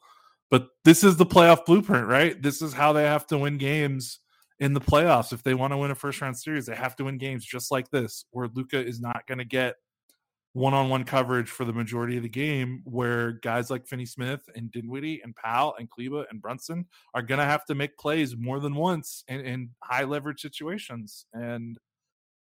but 0.50 0.68
this 0.84 1.04
is 1.04 1.16
the 1.16 1.26
playoff 1.26 1.66
blueprint, 1.66 2.08
right? 2.08 2.42
This 2.42 2.62
is 2.62 2.74
how 2.74 2.92
they 2.94 3.04
have 3.04 3.26
to 3.28 3.38
win 3.38 3.58
games 3.58 4.20
in 4.60 4.74
the 4.74 4.82
playoffs. 4.82 5.32
If 5.32 5.44
they 5.44 5.54
want 5.54 5.72
to 5.72 5.78
win 5.78 5.92
a 5.92 5.96
first 5.96 6.20
round 6.22 6.38
series, 6.38 6.66
they 6.66 6.76
have 6.76 6.96
to 6.98 7.06
win 7.06 7.18
games 7.18 7.46
just 7.46 7.72
like 7.72 7.90
this, 7.90 8.26
where 8.32 8.50
Luka 8.54 8.86
is 8.86 9.00
not 9.00 9.26
going 9.28 9.38
to 9.38 9.46
get 9.46 9.76
one-on-one 10.54 11.06
coverage 11.06 11.50
for 11.50 11.64
the 11.64 11.74
majority 11.74 12.18
of 12.18 12.24
the 12.24 12.30
game 12.30 12.82
where 12.84 13.34
guys 13.34 13.70
like 13.70 13.88
Finney 13.88 14.06
Smith 14.06 14.42
and 14.56 14.72
Dinwiddie 14.72 15.22
and 15.24 15.36
Powell 15.36 15.76
and 15.80 15.90
Kleber 15.90 16.26
and 16.30 16.42
Brunson 16.42 16.86
are 17.14 17.22
going 17.22 17.40
to 17.40 17.46
have 17.46 17.64
to 17.66 17.76
make 17.76 17.98
plays 17.98 18.36
more 18.36 18.60
than 18.60 18.76
once 18.76 19.24
in, 19.28 19.40
in 19.42 19.70
high 19.82 20.04
leverage 20.04 20.42
situations. 20.42 21.26
And 21.34 21.78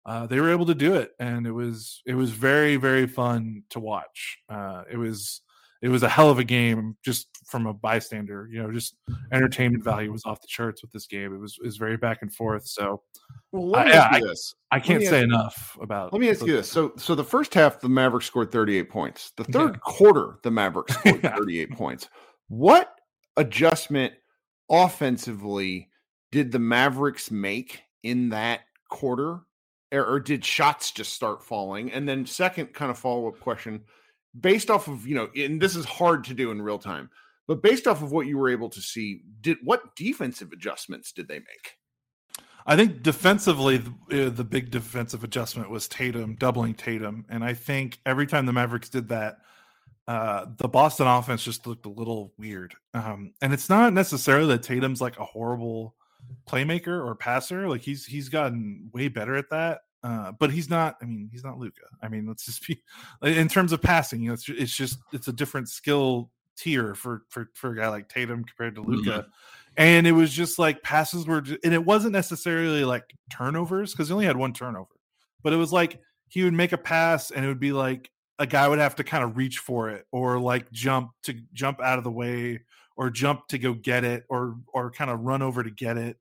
uh, 0.07 0.27
they 0.27 0.41
were 0.41 0.51
able 0.51 0.67
to 0.67 0.75
do 0.75 0.95
it, 0.95 1.13
and 1.19 1.47
it 1.47 1.53
was 1.53 2.03
it 2.07 2.15
was 2.15 2.31
very 2.31 2.77
very 2.77 3.07
fun 3.07 3.65
to 3.69 3.79
watch. 3.79 4.39
Uh, 4.49 4.83
it 4.91 4.97
was 4.97 5.43
it 5.83 5.89
was 5.89 6.03
a 6.03 6.09
hell 6.09 6.31
of 6.31 6.39
a 6.39 6.45
game 6.45 6.97
just 7.03 7.29
from 7.47 7.67
a 7.67 7.73
bystander. 7.73 8.49
You 8.51 8.63
know, 8.63 8.73
just 8.73 8.97
entertainment 9.33 9.83
value 9.83 10.13
was 10.13 10.25
off 10.27 10.41
the 10.41 10.47
charts 10.47 10.83
with 10.83 10.93
this 10.93 11.07
game. 11.07 11.35
It 11.35 11.41
was 11.41 11.57
it 11.61 11.65
was 11.65 11.79
very 11.79 11.97
back 11.97 12.19
and 12.21 12.33
forth. 12.33 12.67
So, 12.67 13.03
well, 13.53 13.69
let 13.69 13.87
me 13.87 13.93
uh, 13.93 13.97
ask 13.97 14.21
you 14.21 14.27
I, 14.27 14.29
this. 14.29 14.55
I 14.71 14.81
can't 14.81 15.03
say 15.03 15.23
enough 15.23 15.79
about. 15.81 16.13
Let 16.13 16.21
me 16.21 16.29
ask 16.29 16.45
you 16.45 16.53
this. 16.53 16.71
So, 16.71 16.93
so 16.97 17.15
the 17.15 17.25
first 17.25 17.55
half, 17.55 17.81
the 17.81 17.89
Mavericks 17.89 18.27
scored 18.27 18.53
38 18.53 18.91
points. 18.91 19.33
The 19.37 19.45
third 19.45 19.75
yeah. 19.75 19.81
quarter, 19.81 20.39
the 20.43 20.51
Mavericks 20.51 20.95
scored 20.99 21.23
38 21.23 21.71
points. 21.73 22.09
What 22.49 22.95
adjustment 23.37 24.13
offensively 24.71 25.89
did 26.31 26.53
the 26.53 26.59
Mavericks 26.59 27.31
make 27.31 27.83
in 28.03 28.29
that 28.31 28.61
quarter 28.91 29.41
or, 29.93 30.05
or 30.05 30.21
did 30.21 30.45
shots 30.45 30.91
just 30.91 31.15
start 31.15 31.43
falling? 31.43 31.91
And 31.91 32.07
then, 32.07 32.27
second 32.27 32.75
kind 32.75 32.91
of 32.91 32.99
follow 32.99 33.29
up 33.29 33.41
question 33.41 33.85
based 34.39 34.71
off 34.71 34.89
of, 34.89 35.07
you 35.07 35.15
know, 35.15 35.29
and 35.37 35.61
this 35.61 35.77
is 35.77 35.85
hard 35.85 36.25
to 36.25 36.35
do 36.35 36.51
in 36.51 36.63
real 36.63 36.79
time, 36.79 37.11
but 37.47 37.63
based 37.63 37.87
off 37.87 38.03
of 38.03 38.13
what 38.13 38.27
you 38.27 38.39
were 38.39 38.49
able 38.49 38.69
to 38.71 38.81
see, 38.81 39.23
did 39.41 39.59
what 39.63 39.97
defensive 39.97 40.53
adjustments 40.53 41.13
did 41.13 41.29
they 41.29 41.39
make? 41.39 41.77
I 42.67 42.77
think 42.77 43.03
defensively, 43.03 43.79
the, 43.79 44.27
uh, 44.27 44.31
the, 44.31 44.45
big 44.45 44.71
defensive 44.71 45.25
adjustment 45.25 45.71
was 45.71 45.89
Tatum 45.89 46.37
doubling 46.37 46.75
Tatum, 46.75 47.25
and 47.29 47.43
I 47.43 47.55
think 47.55 47.99
every 48.05 48.27
time 48.27 48.47
the 48.47 48.53
Mavericks 48.53 48.91
did 48.91 49.09
that, 49.09 49.39
uh, 50.07 50.47
the 50.59 50.69
Boston 50.69 51.07
offense 51.07 51.43
just 51.43 51.67
looked 51.67 51.87
a 51.87 51.91
little 51.91 52.33
weird. 52.39 52.75
Um, 52.95 53.33
and 53.41 53.53
it's 53.53 53.69
not 53.69 53.93
necessarily 53.93 54.49
that 54.49 54.63
Tatum's 54.63 55.01
like 55.01 55.19
a 55.19 55.25
horrible 55.25 55.95
playmaker 56.47 57.05
or 57.05 57.15
passer; 57.15 57.69
like 57.69 57.81
he's 57.81 58.05
he's 58.05 58.29
gotten 58.29 58.91
way 58.93 59.09
better 59.09 59.37
at 59.37 59.51
that. 59.51 59.81
Uh, 60.03 60.33
but 60.33 60.51
he's 60.51 60.71
not. 60.71 60.97
I 61.03 61.05
mean, 61.05 61.29
he's 61.31 61.45
not 61.45 61.59
Luka. 61.59 61.83
I 62.03 62.09
mean, 62.09 62.27
let's 62.27 62.47
just 62.47 62.67
be 62.67 62.83
in 63.23 63.49
terms 63.49 63.73
of 63.73 63.83
passing. 63.83 64.23
You 64.23 64.29
know, 64.29 64.35
it's, 64.35 64.49
it's 64.49 64.77
just 64.77 64.99
it's 65.13 65.29
a 65.29 65.33
different 65.33 65.69
skill 65.69 66.31
tier 66.57 66.95
for 66.95 67.23
for 67.29 67.51
for 67.55 67.73
a 67.73 67.77
guy 67.77 67.89
like 67.89 68.09
Tatum 68.09 68.45
compared 68.45 68.75
to 68.77 68.83
Luka. 68.83 69.11
Mm-hmm. 69.11 69.31
And 69.77 70.07
it 70.07 70.13
was 70.13 70.33
just 70.33 70.59
like 70.59 70.83
passes 70.83 71.27
were, 71.27 71.45
and 71.65 71.73
it 71.73 71.85
wasn't 71.85 72.13
necessarily 72.13 72.85
like 72.85 73.05
turnovers 73.31 73.93
because 73.93 74.09
he 74.09 74.13
only 74.13 74.27
had 74.27 74.37
one 74.37 74.53
turnover, 74.53 74.91
but 75.43 75.53
it 75.53 75.57
was 75.57 75.73
like 75.73 76.01
he 76.29 76.43
would 76.43 76.53
make 76.53 76.73
a 76.73 76.79
pass 76.79 77.31
and 77.31 77.45
it 77.45 77.49
would 77.49 77.61
be 77.61 77.73
like 77.73 78.11
a 78.39 78.47
guy 78.47 78.67
would 78.67 78.79
have 78.79 78.97
to 78.97 79.05
kind 79.05 79.23
of 79.23 79.37
reach 79.37 79.59
for 79.59 79.91
it 79.91 80.07
or 80.13 80.41
like 80.41 80.71
jump 80.73 81.13
to 81.25 81.35
jump 81.53 81.81
out 81.81 81.99
of 81.99 82.05
the 82.05 82.11
way 82.11 82.61
or 82.97 83.11
jump 83.11 83.47
to 83.49 83.59
go 83.59 83.75
get 83.75 84.03
it 84.03 84.25
or 84.29 84.57
or 84.73 84.91
kind 84.91 85.11
of 85.11 85.21
run 85.21 85.43
over 85.43 85.63
to 85.63 85.71
get 85.71 85.97
it 85.97 86.17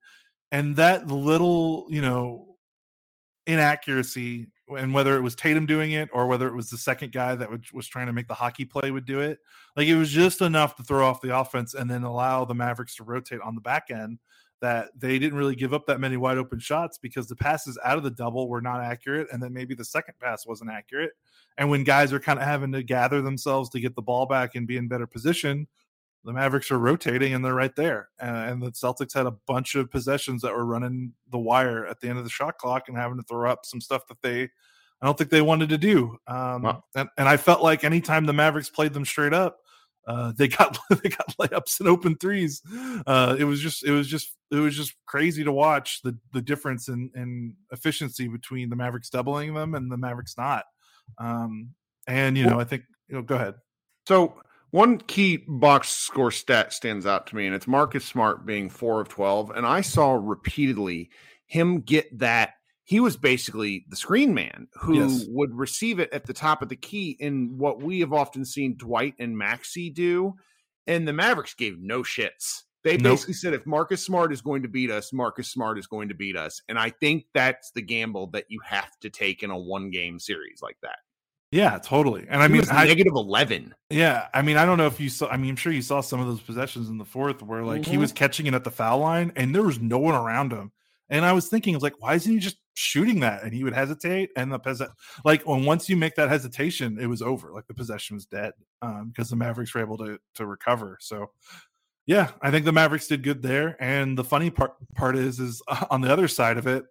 and 0.51 0.75
that 0.75 1.07
little 1.07 1.87
you 1.89 2.01
know 2.01 2.48
inaccuracy 3.47 4.47
and 4.77 4.93
whether 4.93 5.17
it 5.17 5.21
was 5.21 5.35
Tatum 5.35 5.65
doing 5.65 5.91
it 5.91 6.09
or 6.13 6.27
whether 6.27 6.47
it 6.47 6.55
was 6.55 6.69
the 6.69 6.77
second 6.77 7.11
guy 7.11 7.35
that 7.35 7.49
would, 7.49 7.65
was 7.73 7.87
trying 7.87 8.07
to 8.07 8.13
make 8.13 8.27
the 8.27 8.33
hockey 8.33 8.65
play 8.65 8.91
would 8.91 9.05
do 9.05 9.19
it. 9.19 9.39
Like 9.75 9.87
it 9.87 9.97
was 9.97 10.11
just 10.11 10.41
enough 10.41 10.75
to 10.75 10.83
throw 10.83 11.05
off 11.05 11.21
the 11.21 11.37
offense 11.37 11.73
and 11.73 11.89
then 11.89 12.03
allow 12.03 12.45
the 12.45 12.53
Mavericks 12.53 12.95
to 12.97 13.03
rotate 13.03 13.41
on 13.41 13.55
the 13.55 13.61
back 13.61 13.85
end 13.89 14.19
that 14.61 14.89
they 14.95 15.17
didn't 15.17 15.37
really 15.37 15.55
give 15.55 15.73
up 15.73 15.85
that 15.87 16.01
many 16.01 16.17
wide 16.17 16.37
open 16.37 16.59
shots 16.59 16.97
because 16.97 17.27
the 17.27 17.35
passes 17.35 17.79
out 17.83 17.97
of 17.97 18.03
the 18.03 18.11
double 18.11 18.49
were 18.49 18.61
not 18.61 18.81
accurate 18.81 19.27
and 19.31 19.41
then 19.41 19.53
maybe 19.53 19.73
the 19.73 19.85
second 19.85 20.15
pass 20.19 20.45
wasn't 20.45 20.69
accurate. 20.69 21.11
And 21.57 21.69
when 21.69 21.83
guys 21.83 22.11
are 22.11 22.19
kind 22.19 22.39
of 22.39 22.45
having 22.45 22.71
to 22.73 22.83
gather 22.83 23.21
themselves 23.21 23.69
to 23.71 23.79
get 23.79 23.95
the 23.95 24.01
ball 24.01 24.25
back 24.25 24.55
and 24.55 24.67
be 24.67 24.77
in 24.77 24.87
better 24.87 25.07
position, 25.07 25.67
the 26.25 26.33
Mavericks 26.33 26.71
are 26.71 26.79
rotating 26.79 27.33
and 27.33 27.43
they're 27.43 27.55
right 27.55 27.75
there. 27.75 28.09
and 28.19 28.61
the 28.61 28.71
Celtics 28.71 29.13
had 29.13 29.25
a 29.25 29.35
bunch 29.47 29.75
of 29.75 29.89
possessions 29.89 30.41
that 30.41 30.53
were 30.53 30.65
running 30.65 31.13
the 31.31 31.37
wire 31.37 31.85
at 31.85 31.99
the 31.99 32.09
end 32.09 32.17
of 32.17 32.23
the 32.23 32.29
shot 32.29 32.57
clock 32.57 32.87
and 32.87 32.97
having 32.97 33.17
to 33.17 33.23
throw 33.23 33.49
up 33.49 33.65
some 33.65 33.81
stuff 33.81 34.05
that 34.07 34.21
they, 34.21 34.43
I 35.01 35.05
don't 35.05 35.17
think 35.17 35.29
they 35.29 35.41
wanted 35.41 35.69
to 35.69 35.77
do. 35.77 36.17
Um, 36.27 36.63
wow. 36.63 36.83
and, 36.95 37.09
and 37.17 37.29
I 37.29 37.37
felt 37.37 37.63
like 37.63 37.83
anytime 37.83 38.25
the 38.25 38.33
Mavericks 38.33 38.69
played 38.69 38.93
them 38.93 39.05
straight 39.05 39.33
up, 39.33 39.59
uh, 40.07 40.33
they 40.35 40.47
got 40.47 40.77
they 40.89 41.09
got 41.09 41.37
layups 41.37 41.79
and 41.79 41.87
open 41.87 42.15
threes. 42.15 42.61
Uh, 43.05 43.35
it 43.37 43.43
was 43.43 43.61
just 43.61 43.85
it 43.85 43.91
was 43.91 44.07
just 44.07 44.35
it 44.51 44.55
was 44.55 44.75
just 44.75 44.93
crazy 45.05 45.43
to 45.43 45.51
watch 45.51 46.01
the 46.01 46.17
the 46.33 46.41
difference 46.41 46.87
in, 46.87 47.11
in 47.15 47.53
efficiency 47.71 48.27
between 48.27 48.69
the 48.69 48.75
Mavericks 48.75 49.09
doubling 49.09 49.53
them 49.53 49.75
and 49.75 49.91
the 49.91 49.97
Mavericks 49.97 50.35
not. 50.37 50.65
Um, 51.19 51.69
and 52.07 52.37
you 52.37 52.45
know, 52.45 52.59
I 52.59 52.63
think 52.63 52.83
you 53.07 53.15
know, 53.15 53.21
go 53.21 53.35
ahead. 53.35 53.55
So 54.07 54.41
one 54.71 54.99
key 54.99 55.37
box 55.47 55.89
score 55.89 56.31
stat 56.31 56.73
stands 56.73 57.05
out 57.05 57.27
to 57.27 57.35
me, 57.35 57.45
and 57.45 57.55
it's 57.55 57.67
Marcus 57.67 58.05
Smart 58.05 58.45
being 58.45 58.69
four 58.69 59.01
of 59.01 59.09
12. 59.09 59.51
And 59.51 59.65
I 59.65 59.81
saw 59.81 60.13
repeatedly 60.13 61.09
him 61.47 61.81
get 61.81 62.19
that. 62.19 62.53
He 62.83 62.99
was 62.99 63.17
basically 63.17 63.85
the 63.89 63.95
screen 63.95 64.33
man 64.33 64.67
who 64.73 64.95
yes. 64.95 65.25
would 65.29 65.53
receive 65.53 65.99
it 65.99 66.11
at 66.11 66.25
the 66.25 66.33
top 66.33 66.61
of 66.61 66.69
the 66.69 66.75
key 66.75 67.15
in 67.19 67.57
what 67.57 67.83
we 67.83 67.99
have 67.99 68.13
often 68.13 68.45
seen 68.45 68.77
Dwight 68.77 69.13
and 69.19 69.35
Maxi 69.35 69.93
do. 69.93 70.35
And 70.87 71.07
the 71.07 71.13
Mavericks 71.13 71.53
gave 71.53 71.79
no 71.79 72.01
shits. 72.01 72.63
They 72.83 72.97
basically 72.97 73.33
nope. 73.33 73.39
said 73.39 73.53
if 73.53 73.65
Marcus 73.65 74.03
Smart 74.03 74.31
is 74.31 74.41
going 74.41 74.63
to 74.63 74.69
beat 74.69 74.89
us, 74.89 75.11
Marcus 75.11 75.51
Smart 75.51 75.77
is 75.77 75.85
going 75.85 76.07
to 76.09 76.15
beat 76.15 76.37
us. 76.37 76.61
And 76.69 76.79
I 76.79 76.89
think 76.89 77.25
that's 77.33 77.71
the 77.71 77.81
gamble 77.81 78.27
that 78.27 78.45
you 78.47 78.59
have 78.65 78.97
to 79.01 79.09
take 79.09 79.43
in 79.43 79.51
a 79.51 79.59
one 79.59 79.91
game 79.91 80.17
series 80.17 80.61
like 80.61 80.77
that. 80.81 80.99
Yeah, 81.51 81.79
totally. 81.79 82.27
And 82.29 82.43
I 82.43 82.47
mean, 82.47 82.63
I, 82.69 82.85
negative 82.85 83.13
eleven. 83.15 83.73
Yeah, 83.89 84.27
I 84.33 84.43
mean, 84.43 84.57
I 84.57 84.65
don't 84.65 84.77
know 84.77 84.85
if 84.85 84.99
you 84.99 85.09
saw. 85.09 85.27
I 85.29 85.37
mean, 85.37 85.51
I'm 85.51 85.55
sure 85.55 85.71
you 85.71 85.81
saw 85.81 86.01
some 86.01 86.19
of 86.19 86.27
those 86.27 86.41
possessions 86.41 86.89
in 86.89 86.99
the 86.99 87.05
fourth 87.05 87.41
where 87.41 87.63
like 87.63 87.81
mm-hmm. 87.81 87.91
he 87.91 87.97
was 87.97 88.11
catching 88.11 88.45
it 88.45 88.53
at 88.53 88.63
the 88.63 88.71
foul 88.71 88.99
line 88.99 89.31
and 89.35 89.53
there 89.53 89.63
was 89.63 89.79
no 89.79 89.97
one 89.97 90.13
around 90.13 90.51
him. 90.51 90.71
And 91.09 91.25
I 91.25 91.33
was 91.33 91.47
thinking, 91.47 91.73
I 91.73 91.77
was 91.77 91.83
like, 91.83 91.99
why 91.99 92.13
isn't 92.13 92.31
he 92.31 92.37
just 92.37 92.57
shooting 92.75 93.21
that? 93.21 93.41
And 93.41 93.51
he 93.51 93.63
would 93.63 93.73
hesitate, 93.73 94.29
and 94.35 94.51
the 94.51 94.59
possession, 94.59 94.93
like 95.25 95.41
when 95.47 95.65
once 95.65 95.89
you 95.89 95.97
make 95.97 96.13
that 96.15 96.29
hesitation, 96.29 96.99
it 97.01 97.07
was 97.07 97.23
over. 97.23 97.51
Like 97.51 97.65
the 97.65 97.73
possession 97.73 98.15
was 98.15 98.27
dead 98.27 98.53
um, 98.83 99.09
because 99.09 99.31
the 99.31 99.35
Mavericks 99.35 99.73
were 99.73 99.81
able 99.81 99.97
to 99.97 100.19
to 100.35 100.45
recover. 100.45 100.99
So, 101.01 101.31
yeah, 102.05 102.29
I 102.43 102.51
think 102.51 102.65
the 102.65 102.71
Mavericks 102.71 103.07
did 103.07 103.23
good 103.23 103.41
there. 103.41 103.75
And 103.79 104.15
the 104.15 104.23
funny 104.23 104.51
part 104.51 104.73
part 104.93 105.15
is, 105.15 105.39
is 105.39 105.63
uh, 105.67 105.85
on 105.89 106.01
the 106.01 106.13
other 106.13 106.27
side 106.27 106.59
of 106.59 106.67
it, 106.67 106.85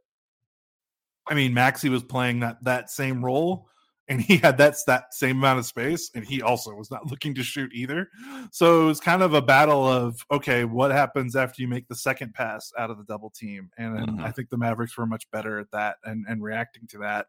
I 1.29 1.35
mean, 1.35 1.53
Maxi 1.53 1.89
was 1.89 2.03
playing 2.03 2.41
that 2.41 2.65
that 2.65 2.91
same 2.91 3.25
role 3.25 3.69
and 4.09 4.21
he 4.21 4.39
had 4.39 4.57
that's 4.57 4.85
that 4.85 5.13
same 5.15 5.37
amount 5.37 5.59
of 5.59 5.67
space 5.67 6.11
and 6.15 6.25
he 6.25 6.43
also 6.43 6.73
was 6.75 6.91
not 6.91 7.07
looking 7.11 7.35
to 7.35 7.43
shoot 7.43 7.71
either 7.73 8.09
so 8.51 8.83
it 8.83 8.87
was 8.87 9.01
kind 9.01 9.23
of 9.23 9.35
a 9.35 9.43
battle 9.43 9.87
of 9.87 10.25
okay 10.31 10.65
what 10.65 10.91
happens 10.91 11.37
after 11.37 11.63
you 11.63 11.69
make 11.69 11.87
the 11.89 11.95
second 11.95 12.35
pass 12.35 12.73
out 12.79 12.91
of 12.91 12.99
the 12.99 13.05
double 13.05 13.31
team 13.31 13.71
and 13.79 13.99
mm-hmm. 13.99 14.25
i 14.25 14.31
think 14.31 14.49
the 14.49 14.59
mavericks 14.59 14.97
were 14.97 15.07
much 15.07 15.31
better 15.31 15.59
at 15.59 15.71
that 15.71 15.97
and, 16.05 16.25
and 16.29 16.43
reacting 16.43 16.87
to 16.89 16.99
that 16.99 17.27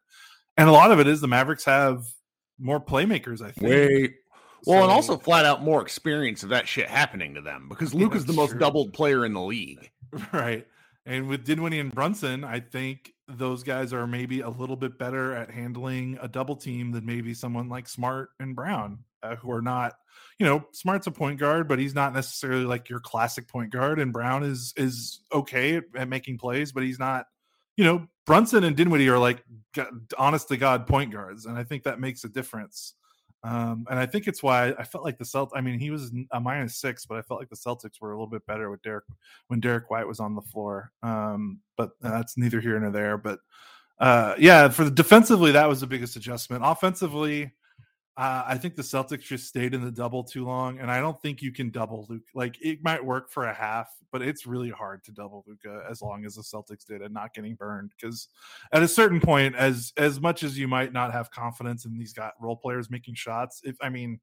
and 0.58 0.70
a 0.70 0.72
lot 0.72 0.92
of 0.92 1.00
it 1.00 1.08
is 1.08 1.22
the 1.22 1.28
mavericks 1.28 1.66
have 1.66 2.06
more 2.58 2.80
playmakers 2.80 3.42
i 3.42 3.52
think 3.52 3.70
Wait. 3.70 4.16
Well, 4.66 4.80
so, 4.80 4.84
and 4.84 4.92
also 4.92 5.18
flat 5.18 5.46
out 5.46 5.64
more 5.64 5.82
experience 5.82 6.44
of 6.44 6.50
that 6.50 6.68
shit 6.68 6.90
happening 6.90 7.34
to 7.36 7.42
them 7.42 7.68
because 7.70 7.94
Luke 7.94 8.14
is 8.14 8.26
the 8.26 8.34
most 8.34 8.52
true. 8.52 8.60
doubled 8.60 8.92
player 8.92 9.26
in 9.26 9.34
the 9.34 9.42
league. 9.42 9.90
Right. 10.34 10.68
And 11.10 11.28
with 11.28 11.44
Dinwiddie 11.44 11.80
and 11.80 11.92
Brunson, 11.92 12.44
I 12.44 12.60
think 12.60 13.14
those 13.28 13.64
guys 13.64 13.94
are 13.94 14.06
maybe 14.06 14.42
a 14.42 14.50
little 14.50 14.76
bit 14.76 15.00
better 15.00 15.34
at 15.34 15.50
handling 15.50 16.20
a 16.22 16.28
double 16.28 16.56
team 16.56 16.92
than 16.92 17.04
maybe 17.04 17.34
someone 17.34 17.68
like 17.68 17.90
Smart 17.90 18.30
and 18.40 18.56
Brown, 18.56 19.00
uh, 19.24 19.36
who 19.38 19.52
are 19.52 19.62
not, 19.64 19.94
you 20.38 20.46
know, 20.46 20.64
Smart's 20.72 21.08
a 21.08 21.12
point 21.12 21.40
guard, 21.40 21.68
but 21.68 21.80
he's 21.80 21.96
not 21.96 22.14
necessarily 22.14 22.64
like 22.64 22.90
your 22.90 23.00
classic 23.00 23.48
point 23.48 23.72
guard. 23.72 24.00
And 24.00 24.14
Brown 24.14 24.44
is 24.44 24.72
is 24.78 25.22
okay 25.34 25.78
at, 25.78 25.86
at 25.96 26.10
making 26.10 26.38
plays, 26.38 26.72
but 26.72 26.84
he's 26.84 27.00
not, 27.00 27.26
you 27.76 27.86
know, 27.86 28.06
Brunson 28.28 28.64
and 28.64 28.76
Dinwiddie 28.76 29.10
are 29.10 29.18
like 29.18 29.44
honest 30.16 30.50
to 30.50 30.58
God 30.58 30.86
point 30.86 31.12
guards, 31.12 31.48
and 31.48 31.58
I 31.58 31.64
think 31.64 31.86
that 31.86 32.00
makes 32.00 32.24
a 32.24 32.30
difference. 32.30 32.94
Um, 33.44 33.86
and 33.90 33.98
I 33.98 34.06
think 34.06 34.28
it's 34.28 34.44
why 34.44 34.74
I 34.78 34.84
felt 34.84 35.04
like 35.04 35.18
the 35.18 35.26
Celt. 35.26 35.52
I 35.56 35.62
mean, 35.62 35.80
he 35.80 35.92
was 35.92 36.12
a 36.32 36.40
minus 36.40 36.76
six, 36.76 37.06
but 37.06 37.18
I 37.18 37.22
felt 37.22 37.40
like 37.40 37.50
the 37.50 37.56
Celtics 37.56 38.02
were 38.02 38.12
a 38.12 38.16
little 38.16 38.28
bit 38.28 38.46
better 38.46 38.70
with 38.70 38.82
Derrick 38.82 39.06
when 39.48 39.60
Derrick 39.60 39.90
White 39.90 40.08
was 40.08 40.20
on 40.20 40.36
the 40.36 40.42
floor. 40.42 40.92
Um, 41.04 41.60
but 41.78 41.92
that's 42.02 42.38
neither 42.38 42.60
here 42.60 42.80
nor 42.80 42.92
there. 42.92 43.18
But 43.18 43.40
uh, 44.00 44.36
yeah, 44.38 44.68
for 44.70 44.84
the 44.84 44.92
defensively, 44.92 45.52
that 45.52 45.70
was 45.70 45.80
the 45.82 45.88
biggest 45.88 46.16
adjustment. 46.16 46.64
Offensively, 46.66 47.54
uh, 48.18 48.44
I 48.46 48.58
think 48.58 48.76
the 48.76 48.82
Celtics 48.82 49.22
just 49.22 49.48
stayed 49.48 49.74
in 49.74 49.82
the 49.82 49.92
double 49.92 50.24
too 50.24 50.46
long, 50.46 50.80
and 50.80 50.92
I 50.92 51.00
don't 51.00 51.22
think 51.22 51.42
you 51.42 51.54
can 51.54 51.70
double 51.70 52.06
Luke. 52.10 52.24
Like 52.34 52.58
it 52.62 52.84
might 52.84 53.04
work 53.04 53.30
for 53.30 53.46
a 53.46 53.54
half, 53.54 53.90
but 54.12 54.22
it's 54.22 54.46
really 54.46 54.70
hard 54.70 55.04
to 55.06 55.12
double 55.12 55.46
Luka 55.48 55.84
as 55.90 56.02
long 56.02 56.26
as 56.26 56.36
the 56.36 56.42
Celtics 56.42 56.86
did 56.86 57.02
and 57.02 57.14
not 57.14 57.34
getting 57.34 57.56
burned. 57.56 57.92
Because 58.00 58.28
at 58.74 58.84
a 58.84 58.88
certain 58.88 59.22
point, 59.22 59.56
as 59.56 59.94
as 59.96 60.20
much 60.20 60.44
as 60.44 60.58
you 60.58 60.68
might 60.68 60.92
not 60.92 61.14
have 61.14 61.32
confidence 61.32 61.86
in 61.86 61.98
these 61.98 62.12
got 62.12 62.34
role 62.42 62.58
players 62.58 62.90
making 62.90 63.16
shots, 63.16 63.62
if 63.64 63.78
I 63.82 63.88
mean, 63.88 64.20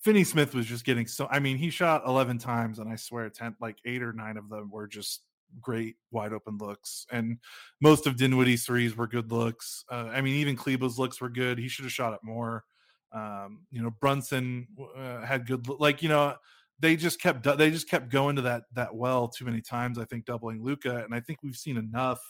Finney 0.00 0.24
Smith 0.24 0.54
was 0.54 0.66
just 0.66 0.84
getting 0.84 1.06
so. 1.06 1.28
I 1.30 1.38
mean, 1.38 1.56
he 1.56 1.70
shot 1.70 2.02
eleven 2.06 2.36
times, 2.38 2.80
and 2.80 2.90
I 2.90 2.96
swear, 2.96 3.30
ten 3.30 3.54
like 3.60 3.76
eight 3.84 4.02
or 4.02 4.12
nine 4.12 4.38
of 4.38 4.48
them 4.48 4.70
were 4.72 4.88
just 4.88 5.22
great 5.60 5.96
wide 6.10 6.32
open 6.32 6.58
looks, 6.58 7.06
and 7.12 7.38
most 7.80 8.08
of 8.08 8.16
Dinwiddie's 8.16 8.64
threes 8.64 8.96
were 8.96 9.06
good 9.06 9.30
looks. 9.30 9.84
Uh, 9.88 10.08
I 10.12 10.20
mean, 10.20 10.34
even 10.36 10.56
Kleber's 10.56 10.98
looks 10.98 11.20
were 11.20 11.28
good. 11.28 11.58
He 11.58 11.68
should 11.68 11.84
have 11.84 11.92
shot 11.92 12.14
it 12.14 12.20
more. 12.24 12.64
Um, 13.12 13.66
you 13.70 13.82
know, 13.82 13.90
Brunson 13.90 14.68
uh, 14.96 15.22
had 15.22 15.46
good, 15.46 15.68
like 15.68 16.02
you 16.02 16.08
know, 16.08 16.36
they 16.78 16.96
just 16.96 17.20
kept 17.20 17.42
they 17.58 17.70
just 17.70 17.88
kept 17.88 18.10
going 18.10 18.36
to 18.36 18.42
that 18.42 18.64
that 18.74 18.94
well 18.94 19.28
too 19.28 19.44
many 19.44 19.60
times. 19.60 19.98
I 19.98 20.04
think 20.04 20.24
doubling 20.24 20.62
Luka, 20.62 21.04
and 21.04 21.14
I 21.14 21.20
think 21.20 21.40
we've 21.42 21.56
seen 21.56 21.76
enough 21.76 22.20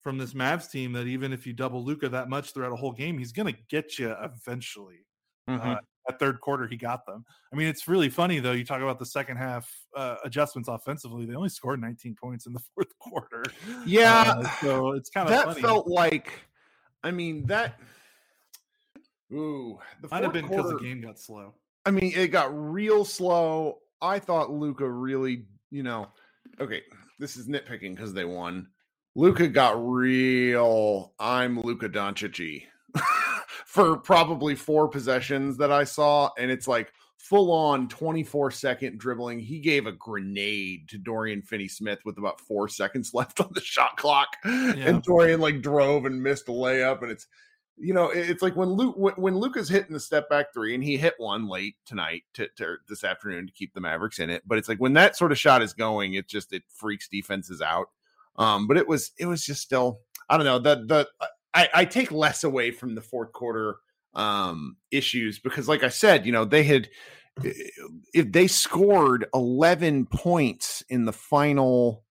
from 0.00 0.18
this 0.18 0.34
Mavs 0.34 0.70
team 0.70 0.92
that 0.92 1.06
even 1.06 1.32
if 1.32 1.46
you 1.46 1.52
double 1.52 1.84
Luka 1.84 2.08
that 2.08 2.28
much 2.28 2.52
throughout 2.52 2.72
a 2.72 2.76
whole 2.76 2.92
game, 2.92 3.18
he's 3.18 3.32
going 3.32 3.52
to 3.52 3.58
get 3.68 3.98
you 3.98 4.14
eventually. 4.22 5.06
Mm-hmm. 5.48 5.70
Uh, 5.70 5.76
that 6.06 6.18
third 6.18 6.40
quarter, 6.40 6.66
he 6.66 6.76
got 6.76 7.04
them. 7.06 7.24
I 7.52 7.56
mean, 7.56 7.68
it's 7.68 7.86
really 7.86 8.08
funny 8.08 8.38
though. 8.38 8.52
You 8.52 8.64
talk 8.64 8.80
about 8.80 8.98
the 8.98 9.06
second 9.06 9.36
half 9.36 9.70
uh, 9.96 10.16
adjustments 10.24 10.68
offensively; 10.68 11.26
they 11.26 11.34
only 11.34 11.48
scored 11.48 11.80
19 11.80 12.16
points 12.20 12.46
in 12.46 12.52
the 12.52 12.60
fourth 12.74 12.98
quarter. 12.98 13.44
Yeah, 13.86 14.34
uh, 14.36 14.50
so 14.62 14.92
it's 14.92 15.10
kind 15.10 15.28
of 15.28 15.34
that 15.34 15.44
funny. 15.46 15.60
felt 15.60 15.86
like. 15.86 16.32
I 17.02 17.10
mean 17.10 17.46
that. 17.46 17.80
Ooh, 19.32 19.78
the 20.02 20.08
might 20.10 20.22
have 20.22 20.32
been 20.32 20.48
because 20.48 20.70
the 20.70 20.78
game 20.78 21.00
got 21.00 21.18
slow. 21.18 21.54
I 21.86 21.90
mean, 21.90 22.12
it 22.14 22.28
got 22.28 22.50
real 22.52 23.04
slow. 23.04 23.78
I 24.02 24.18
thought 24.18 24.50
Luka 24.50 24.88
really, 24.88 25.44
you 25.70 25.82
know, 25.82 26.08
okay, 26.60 26.82
this 27.18 27.36
is 27.36 27.48
nitpicking 27.48 27.94
because 27.94 28.12
they 28.12 28.24
won. 28.24 28.68
Luka 29.14 29.48
got 29.48 29.74
real. 29.76 31.14
I'm 31.18 31.60
Luka 31.60 31.88
Doncic 31.88 32.64
for 33.66 33.96
probably 33.96 34.54
four 34.54 34.88
possessions 34.88 35.56
that 35.58 35.72
I 35.72 35.84
saw, 35.84 36.30
and 36.38 36.50
it's 36.50 36.68
like 36.68 36.92
full 37.18 37.52
on 37.52 37.88
24 37.88 38.50
second 38.50 38.98
dribbling. 38.98 39.40
He 39.40 39.60
gave 39.60 39.86
a 39.86 39.92
grenade 39.92 40.88
to 40.88 40.98
Dorian 40.98 41.42
Finney 41.42 41.68
Smith 41.68 42.00
with 42.04 42.18
about 42.18 42.40
four 42.40 42.68
seconds 42.68 43.10
left 43.14 43.40
on 43.40 43.50
the 43.52 43.60
shot 43.60 43.96
clock, 43.96 44.36
yeah. 44.44 44.74
and 44.76 45.02
Dorian 45.02 45.40
like 45.40 45.62
drove 45.62 46.04
and 46.04 46.22
missed 46.22 46.48
a 46.48 46.52
layup, 46.52 47.02
and 47.02 47.10
it's 47.10 47.26
you 47.80 47.94
know, 47.94 48.10
it's 48.10 48.42
like 48.42 48.56
when 48.56 48.68
Luke 48.68 48.94
when, 48.96 49.14
when 49.14 49.38
Luka's 49.38 49.68
hitting 49.68 49.92
the 49.92 50.00
step 50.00 50.28
back 50.28 50.52
three, 50.52 50.74
and 50.74 50.84
he 50.84 50.96
hit 50.96 51.14
one 51.16 51.48
late 51.48 51.76
tonight 51.86 52.24
to, 52.34 52.48
to, 52.56 52.76
this 52.88 53.04
afternoon 53.04 53.46
to 53.46 53.52
keep 53.52 53.72
the 53.72 53.80
Mavericks 53.80 54.18
in 54.18 54.28
it. 54.28 54.42
But 54.46 54.58
it's 54.58 54.68
like 54.68 54.78
when 54.78 54.92
that 54.94 55.16
sort 55.16 55.32
of 55.32 55.38
shot 55.38 55.62
is 55.62 55.72
going, 55.72 56.14
it 56.14 56.28
just 56.28 56.52
it 56.52 56.62
freaks 56.68 57.08
defenses 57.08 57.62
out. 57.62 57.88
Um, 58.36 58.66
but 58.66 58.76
it 58.76 58.86
was 58.86 59.12
it 59.18 59.26
was 59.26 59.44
just 59.44 59.62
still 59.62 60.00
I 60.28 60.36
don't 60.36 60.46
know 60.46 60.58
the 60.58 60.84
the 60.86 61.28
I, 61.54 61.68
I 61.74 61.84
take 61.86 62.12
less 62.12 62.44
away 62.44 62.70
from 62.70 62.94
the 62.94 63.02
fourth 63.02 63.32
quarter 63.32 63.76
um 64.14 64.76
issues 64.90 65.38
because 65.38 65.68
like 65.68 65.82
I 65.82 65.88
said, 65.88 66.26
you 66.26 66.32
know, 66.32 66.44
they 66.44 66.64
had 66.64 66.88
if 68.12 68.30
they 68.32 68.46
scored 68.46 69.26
11 69.32 70.06
points 70.06 70.82
in 70.90 71.06
the 71.06 71.12
final 71.12 72.04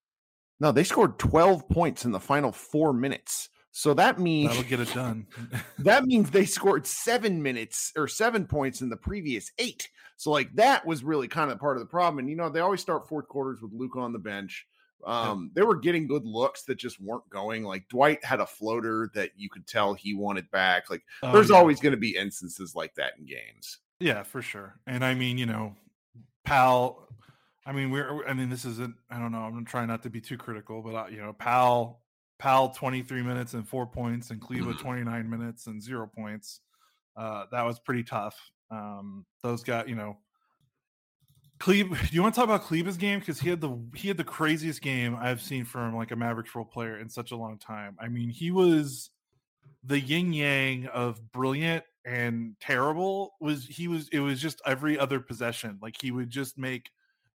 no, 0.59 0.71
they 0.71 0.83
scored 0.83 1.19
12 1.19 1.69
points 1.69 2.03
in 2.03 2.11
the 2.11 2.19
final 2.19 2.51
4 2.51 2.91
minutes. 2.91 3.49
So 3.71 3.93
that 3.93 4.19
means 4.19 4.49
that'll 4.49 4.69
get 4.69 4.79
it 4.79 4.93
done. 4.93 5.27
that 5.79 6.05
means 6.05 6.31
they 6.31 6.45
scored 6.45 6.87
seven 6.87 7.41
minutes 7.41 7.91
or 7.95 8.07
seven 8.07 8.45
points 8.45 8.81
in 8.81 8.89
the 8.89 8.97
previous 8.97 9.51
eight. 9.57 9.89
So 10.17 10.31
like 10.31 10.53
that 10.55 10.85
was 10.85 11.03
really 11.03 11.27
kind 11.27 11.51
of 11.51 11.59
part 11.59 11.77
of 11.77 11.81
the 11.81 11.87
problem. 11.87 12.19
And 12.19 12.29
you 12.29 12.35
know, 12.35 12.49
they 12.49 12.59
always 12.59 12.81
start 12.81 13.07
fourth 13.07 13.27
quarters 13.27 13.61
with 13.61 13.71
Luka 13.73 13.99
on 13.99 14.13
the 14.13 14.19
bench. 14.19 14.67
Um, 15.05 15.51
they 15.53 15.61
were 15.61 15.77
getting 15.77 16.07
good 16.07 16.25
looks 16.25 16.63
that 16.63 16.75
just 16.75 16.99
weren't 17.01 17.29
going. 17.29 17.63
Like 17.63 17.87
Dwight 17.87 18.23
had 18.23 18.41
a 18.41 18.45
floater 18.45 19.09
that 19.13 19.31
you 19.37 19.49
could 19.49 19.65
tell 19.65 19.93
he 19.93 20.13
wanted 20.13 20.51
back. 20.51 20.89
Like 20.89 21.03
oh, 21.23 21.31
there's 21.31 21.49
yeah. 21.49 21.55
always 21.55 21.79
going 21.79 21.91
to 21.91 21.97
be 21.97 22.17
instances 22.17 22.75
like 22.75 22.93
that 22.95 23.13
in 23.17 23.25
games. 23.25 23.77
Yeah, 23.99 24.23
for 24.23 24.41
sure. 24.41 24.75
And 24.87 25.05
I 25.05 25.13
mean, 25.13 25.37
you 25.37 25.45
know, 25.45 25.75
Powell. 26.43 27.07
I 27.65 27.71
mean, 27.71 27.91
we're. 27.91 28.25
I 28.27 28.33
mean, 28.33 28.49
this 28.49 28.65
isn't. 28.65 28.95
I 29.09 29.19
don't 29.19 29.31
know. 29.31 29.43
I'm 29.43 29.63
trying 29.63 29.87
not 29.87 30.03
to 30.03 30.09
be 30.09 30.19
too 30.19 30.37
critical, 30.37 30.81
but 30.81 30.95
uh, 30.95 31.05
you 31.09 31.17
know, 31.17 31.33
Powell 31.33 32.01
Powell 32.39 32.69
23 32.69 33.21
minutes 33.21 33.53
and 33.53 33.67
four 33.67 33.85
points, 33.85 34.31
and 34.31 34.41
Kleber 34.41 34.71
mm-hmm. 34.71 34.81
29 34.81 35.29
minutes 35.29 35.67
and 35.67 35.83
zero 35.83 36.07
points. 36.07 36.61
Uh, 37.15 37.45
that 37.51 37.63
was 37.63 37.79
pretty 37.79 38.03
tough. 38.03 38.39
Um, 38.71 39.25
those 39.43 39.63
got 39.63 39.89
you 39.89 39.95
know, 39.95 40.17
Klebe. 41.59 41.89
Do 42.09 42.15
you 42.15 42.21
want 42.21 42.33
to 42.33 42.39
talk 42.39 42.47
about 42.47 42.63
Kleber's 42.63 42.97
game 42.97 43.19
because 43.19 43.39
he 43.39 43.49
had 43.49 43.61
the 43.61 43.77
he 43.93 44.07
had 44.07 44.17
the 44.17 44.23
craziest 44.23 44.81
game 44.81 45.17
I've 45.19 45.41
seen 45.41 45.65
from 45.65 45.95
like 45.95 46.11
a 46.11 46.15
Mavericks 46.15 46.55
role 46.55 46.65
player 46.65 46.97
in 46.97 47.09
such 47.09 47.31
a 47.31 47.35
long 47.35 47.57
time. 47.59 47.97
I 47.99 48.07
mean, 48.07 48.29
he 48.29 48.51
was 48.51 49.11
the 49.83 49.99
yin 49.99 50.33
yang 50.33 50.87
of 50.87 51.31
brilliant 51.33 51.83
and 52.05 52.55
terrible. 52.61 53.33
Was 53.41 53.65
he 53.65 53.89
was 53.89 54.07
it 54.13 54.21
was 54.21 54.41
just 54.41 54.61
every 54.65 54.97
other 54.97 55.19
possession. 55.19 55.77
Like 55.81 55.97
he 56.01 56.11
would 56.11 56.29
just 56.29 56.57
make 56.57 56.89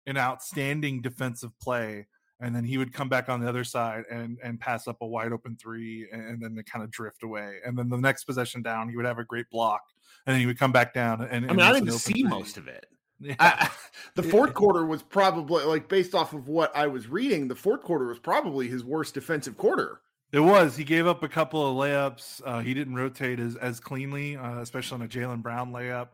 an 0.05 0.17
outstanding 0.17 1.01
defensive 1.01 1.57
play 1.59 2.07
and 2.43 2.55
then 2.55 2.63
he 2.63 2.77
would 2.77 2.93
come 2.93 3.09
back 3.09 3.29
on 3.29 3.39
the 3.39 3.47
other 3.47 3.63
side 3.63 4.03
and 4.11 4.37
and 4.43 4.59
pass 4.59 4.87
up 4.87 4.97
a 5.01 5.07
wide 5.07 5.31
open 5.31 5.55
three 5.55 6.07
and, 6.11 6.41
then 6.41 6.61
kind 6.71 6.83
of 6.83 6.91
drift 6.91 7.23
away 7.23 7.57
and 7.65 7.77
then 7.77 7.89
the 7.89 7.97
next 7.97 8.25
possession 8.25 8.61
down 8.61 8.89
he 8.89 8.95
would 8.95 9.05
have 9.05 9.19
a 9.19 9.23
great 9.23 9.49
block 9.49 9.81
and 10.25 10.33
then 10.33 10.39
he 10.39 10.45
would 10.45 10.59
come 10.59 10.71
back 10.71 10.93
down 10.93 11.21
and, 11.21 11.45
and 11.45 11.51
i 11.51 11.53
mean 11.53 11.61
i 11.61 11.73
didn't 11.73 11.91
see 11.93 12.13
three. 12.13 12.23
most 12.23 12.57
of 12.57 12.67
it 12.67 12.85
yeah. 13.19 13.35
I, 13.39 13.69
the 14.15 14.23
fourth 14.23 14.53
quarter 14.53 14.85
was 14.85 15.01
probably 15.01 15.63
like 15.63 15.87
based 15.87 16.13
off 16.13 16.33
of 16.33 16.47
what 16.47 16.75
i 16.75 16.87
was 16.87 17.07
reading 17.07 17.47
the 17.47 17.55
fourth 17.55 17.81
quarter 17.81 18.07
was 18.07 18.19
probably 18.19 18.67
his 18.67 18.83
worst 18.83 19.13
defensive 19.13 19.57
quarter 19.57 20.01
it 20.31 20.39
was. 20.39 20.75
He 20.75 20.83
gave 20.83 21.05
up 21.05 21.21
a 21.21 21.29
couple 21.29 21.61
of 21.61 21.77
layups. 21.77 22.41
Uh, 22.43 22.59
he 22.61 22.73
didn't 22.73 22.95
rotate 22.95 23.39
as 23.39 23.55
as 23.55 23.79
cleanly, 23.79 24.35
uh, 24.35 24.61
especially 24.61 24.95
on 24.95 25.01
a 25.03 25.07
Jaylen 25.07 25.43
Brown 25.43 25.71
layup. 25.71 26.07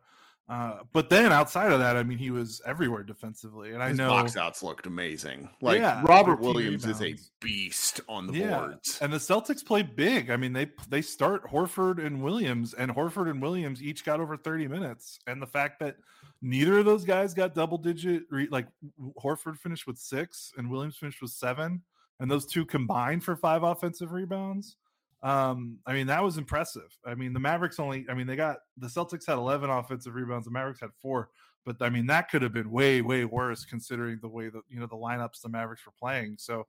Uh, 0.49 0.79
but 0.93 1.11
then 1.11 1.31
outside 1.31 1.71
of 1.71 1.77
that, 1.77 1.95
I 1.95 2.01
mean, 2.01 2.17
he 2.17 2.31
was 2.31 2.59
everywhere 2.65 3.03
defensively, 3.03 3.73
and 3.73 3.83
I 3.83 3.91
know 3.91 4.09
box 4.09 4.35
outs 4.35 4.63
looked 4.63 4.87
amazing. 4.87 5.47
Like 5.61 5.77
yeah, 5.77 6.01
Robert 6.03 6.39
Williams 6.39 6.87
rebounds. 6.87 7.01
is 7.01 7.19
a 7.19 7.23
beast 7.39 8.01
on 8.09 8.25
the 8.25 8.39
yeah. 8.39 8.57
boards, 8.57 8.97
and 8.99 9.13
the 9.13 9.17
Celtics 9.17 9.63
play 9.63 9.83
big. 9.83 10.31
I 10.31 10.37
mean, 10.37 10.51
they 10.51 10.71
they 10.89 11.03
start 11.03 11.43
Horford 11.45 12.03
and 12.03 12.23
Williams, 12.23 12.73
and 12.73 12.89
Horford 12.91 13.29
and 13.29 13.39
Williams 13.39 13.83
each 13.83 14.03
got 14.03 14.19
over 14.19 14.35
thirty 14.35 14.67
minutes, 14.67 15.19
and 15.27 15.39
the 15.39 15.47
fact 15.47 15.79
that 15.81 15.97
neither 16.41 16.79
of 16.79 16.85
those 16.85 17.05
guys 17.05 17.35
got 17.35 17.53
double 17.53 17.77
digit, 17.77 18.23
like 18.49 18.65
Horford 19.21 19.55
finished 19.59 19.85
with 19.85 19.99
six 19.99 20.51
and 20.57 20.67
Williams 20.67 20.97
finished 20.97 21.21
with 21.21 21.31
seven, 21.31 21.83
and 22.19 22.31
those 22.31 22.47
two 22.47 22.65
combined 22.65 23.23
for 23.23 23.35
five 23.35 23.61
offensive 23.61 24.13
rebounds 24.13 24.77
um, 25.21 25.79
I 25.85 25.93
mean, 25.93 26.07
that 26.07 26.23
was 26.23 26.37
impressive. 26.37 26.97
I 27.05 27.15
mean, 27.15 27.33
the 27.33 27.39
Mavericks 27.39 27.79
only, 27.79 28.05
I 28.09 28.13
mean, 28.13 28.27
they 28.27 28.35
got 28.35 28.57
the 28.77 28.87
Celtics 28.87 29.25
had 29.27 29.37
11 29.37 29.69
offensive 29.69 30.15
rebounds, 30.15 30.45
the 30.45 30.51
Mavericks 30.51 30.79
had 30.79 30.91
four, 31.01 31.29
but 31.65 31.75
I 31.81 31.89
mean, 31.89 32.07
that 32.07 32.29
could 32.29 32.41
have 32.41 32.53
been 32.53 32.71
way, 32.71 33.01
way 33.01 33.25
worse 33.25 33.65
considering 33.65 34.19
the 34.21 34.29
way 34.29 34.49
that, 34.49 34.61
you 34.69 34.79
know, 34.79 34.87
the 34.87 34.95
lineups 34.95 35.41
the 35.41 35.49
Mavericks 35.49 35.85
were 35.85 35.93
playing. 35.99 36.37
So, 36.39 36.67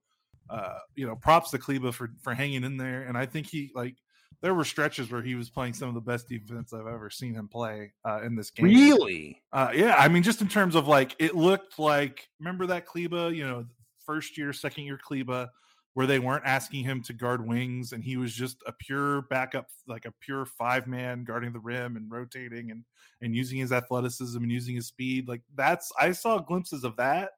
uh, 0.49 0.79
you 0.97 1.07
know, 1.07 1.15
props 1.15 1.51
to 1.53 1.59
Kleber 1.59 1.93
for, 1.93 2.11
for 2.23 2.35
hanging 2.35 2.65
in 2.65 2.77
there. 2.77 3.03
And 3.03 3.17
I 3.17 3.25
think 3.25 3.47
he, 3.47 3.71
like, 3.75 3.95
there 4.43 4.55
were 4.55 4.65
stretches 4.65 5.11
where 5.11 5.23
he 5.23 5.35
was 5.35 5.51
playing 5.51 5.75
some 5.75 5.89
of 5.89 5.95
the 5.95 6.01
best 6.01 6.29
defense 6.29 6.73
I've 6.73 6.87
ever 6.87 7.11
seen 7.11 7.35
him 7.35 7.47
play 7.47 7.93
uh, 8.05 8.23
in 8.23 8.35
this 8.35 8.51
game. 8.51 8.67
Really? 8.67 9.43
Uh, 9.53 9.71
yeah. 9.75 9.95
I 9.97 10.09
mean, 10.09 10.23
just 10.23 10.41
in 10.41 10.49
terms 10.49 10.75
of 10.75 10.89
like, 10.89 11.15
it 11.19 11.37
looked 11.37 11.79
like, 11.79 12.29
remember 12.41 12.67
that 12.67 12.87
Kleber, 12.87 13.31
you 13.31 13.47
know, 13.47 13.67
first 14.05 14.39
year, 14.39 14.53
second 14.53 14.85
year 14.85 14.99
Kleber 15.01 15.51
where 15.95 16.07
they 16.07 16.19
weren't 16.19 16.47
asking 16.47 16.85
him 16.85 17.03
to 17.03 17.13
guard 17.13 17.47
wings 17.47 17.93
and 17.93 18.05
he 18.05 18.17
was 18.17 18.33
just 18.33 18.59
a 18.67 18.73
pure 18.73 19.23
backup 19.23 19.69
like 19.89 20.05
a 20.05 20.13
pure 20.21 20.47
five 20.47 20.87
man 20.87 21.25
guarding 21.25 21.53
the 21.53 21.59
rim 21.59 21.97
and 21.97 22.11
rotating 22.11 22.71
and 22.71 22.85
and 23.21 23.35
using 23.35 23.59
his 23.59 23.73
athleticism 23.73 24.41
and 24.41 24.53
using 24.53 24.77
his 24.77 24.87
speed 24.87 25.29
like 25.29 25.43
that's 25.57 25.91
i 26.01 26.13
saw 26.13 26.39
glimpses 26.39 26.85
of 26.85 26.97
that 26.97 27.31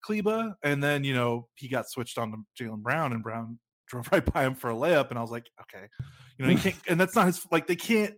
Kleber 0.00 0.54
and 0.62 0.82
then 0.82 1.04
you 1.04 1.14
know 1.14 1.48
he 1.54 1.68
got 1.68 1.88
switched 1.88 2.18
on 2.18 2.32
to 2.32 2.64
Jaylen 2.64 2.82
Brown 2.82 3.12
and 3.12 3.22
Brown 3.22 3.58
drove 3.88 4.08
right 4.12 4.24
by 4.24 4.44
him 4.44 4.54
for 4.54 4.70
a 4.70 4.74
layup 4.74 5.10
and 5.10 5.18
I 5.18 5.22
was 5.22 5.30
like 5.30 5.48
okay 5.62 5.86
you 6.36 6.44
know 6.44 6.50
he 6.50 6.56
can't 6.56 6.76
and 6.88 7.00
that's 7.00 7.16
not 7.16 7.26
his 7.26 7.44
like 7.50 7.66
they 7.66 7.76
can't 7.76 8.14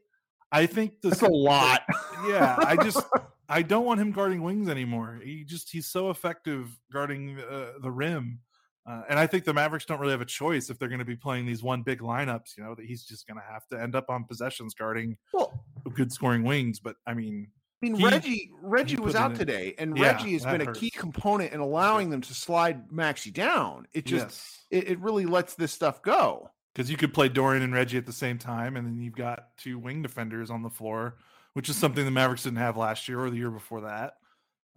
I 0.53 0.66
think 0.66 1.00
this, 1.00 1.18
that's 1.18 1.22
a 1.22 1.33
lot. 1.33 1.83
Yeah 2.26 2.57
I 2.59 2.76
just 2.83 3.05
I 3.48 3.62
don't 3.62 3.85
want 3.85 4.00
him 4.00 4.11
guarding 4.11 4.42
wings 4.42 4.68
anymore 4.68 5.20
he 5.22 5.44
just 5.44 5.70
he's 5.70 5.87
so 5.87 6.11
effective 6.11 6.79
guarding 6.92 7.38
uh, 7.38 7.72
the 7.81 7.90
rim 7.90 8.40
uh, 8.86 9.02
and 9.08 9.18
I 9.18 9.26
think 9.26 9.44
the 9.44 9.52
Mavericks 9.52 9.84
don't 9.84 10.00
really 10.00 10.12
have 10.12 10.20
a 10.20 10.26
choice 10.26 10.70
if 10.70 10.78
they're 10.78 10.88
going 10.88 11.00
to 11.00 11.04
be 11.04 11.16
playing 11.16 11.46
these 11.46 11.62
one 11.62 11.82
big 11.82 12.00
lineups. 12.00 12.56
You 12.56 12.64
know 12.64 12.74
that 12.74 12.86
he's 12.86 13.04
just 13.04 13.26
going 13.26 13.36
to 13.36 13.52
have 13.52 13.66
to 13.68 13.80
end 13.80 13.94
up 13.94 14.08
on 14.08 14.24
possessions 14.24 14.74
guarding 14.74 15.16
well, 15.32 15.64
good 15.94 16.12
scoring 16.12 16.42
wings. 16.44 16.80
But 16.80 16.96
I 17.06 17.14
mean, 17.14 17.48
I 17.82 17.86
mean 17.86 17.96
he, 17.96 18.04
Reggie 18.04 18.50
Reggie 18.62 18.96
was 18.96 19.14
out 19.14 19.34
today, 19.34 19.74
and 19.78 19.96
yeah, 19.96 20.12
Reggie 20.12 20.32
has 20.32 20.44
been 20.44 20.62
hurts. 20.62 20.78
a 20.78 20.80
key 20.80 20.90
component 20.90 21.52
in 21.52 21.60
allowing 21.60 22.10
them 22.10 22.22
to 22.22 22.34
slide 22.34 22.88
Maxi 22.88 23.32
down. 23.32 23.86
It 23.92 24.06
just 24.06 24.24
yes. 24.24 24.66
it, 24.70 24.92
it 24.92 25.00
really 25.00 25.26
lets 25.26 25.54
this 25.54 25.72
stuff 25.72 26.02
go 26.02 26.50
because 26.74 26.90
you 26.90 26.96
could 26.96 27.12
play 27.12 27.28
Dorian 27.28 27.62
and 27.62 27.74
Reggie 27.74 27.98
at 27.98 28.06
the 28.06 28.12
same 28.12 28.38
time, 28.38 28.76
and 28.76 28.86
then 28.86 28.98
you've 28.98 29.14
got 29.14 29.48
two 29.58 29.78
wing 29.78 30.00
defenders 30.00 30.50
on 30.50 30.62
the 30.62 30.70
floor, 30.70 31.16
which 31.52 31.68
is 31.68 31.76
something 31.76 32.04
the 32.04 32.10
Mavericks 32.10 32.44
didn't 32.44 32.58
have 32.58 32.78
last 32.78 33.08
year 33.08 33.20
or 33.20 33.28
the 33.28 33.36
year 33.36 33.50
before 33.50 33.82
that. 33.82 34.14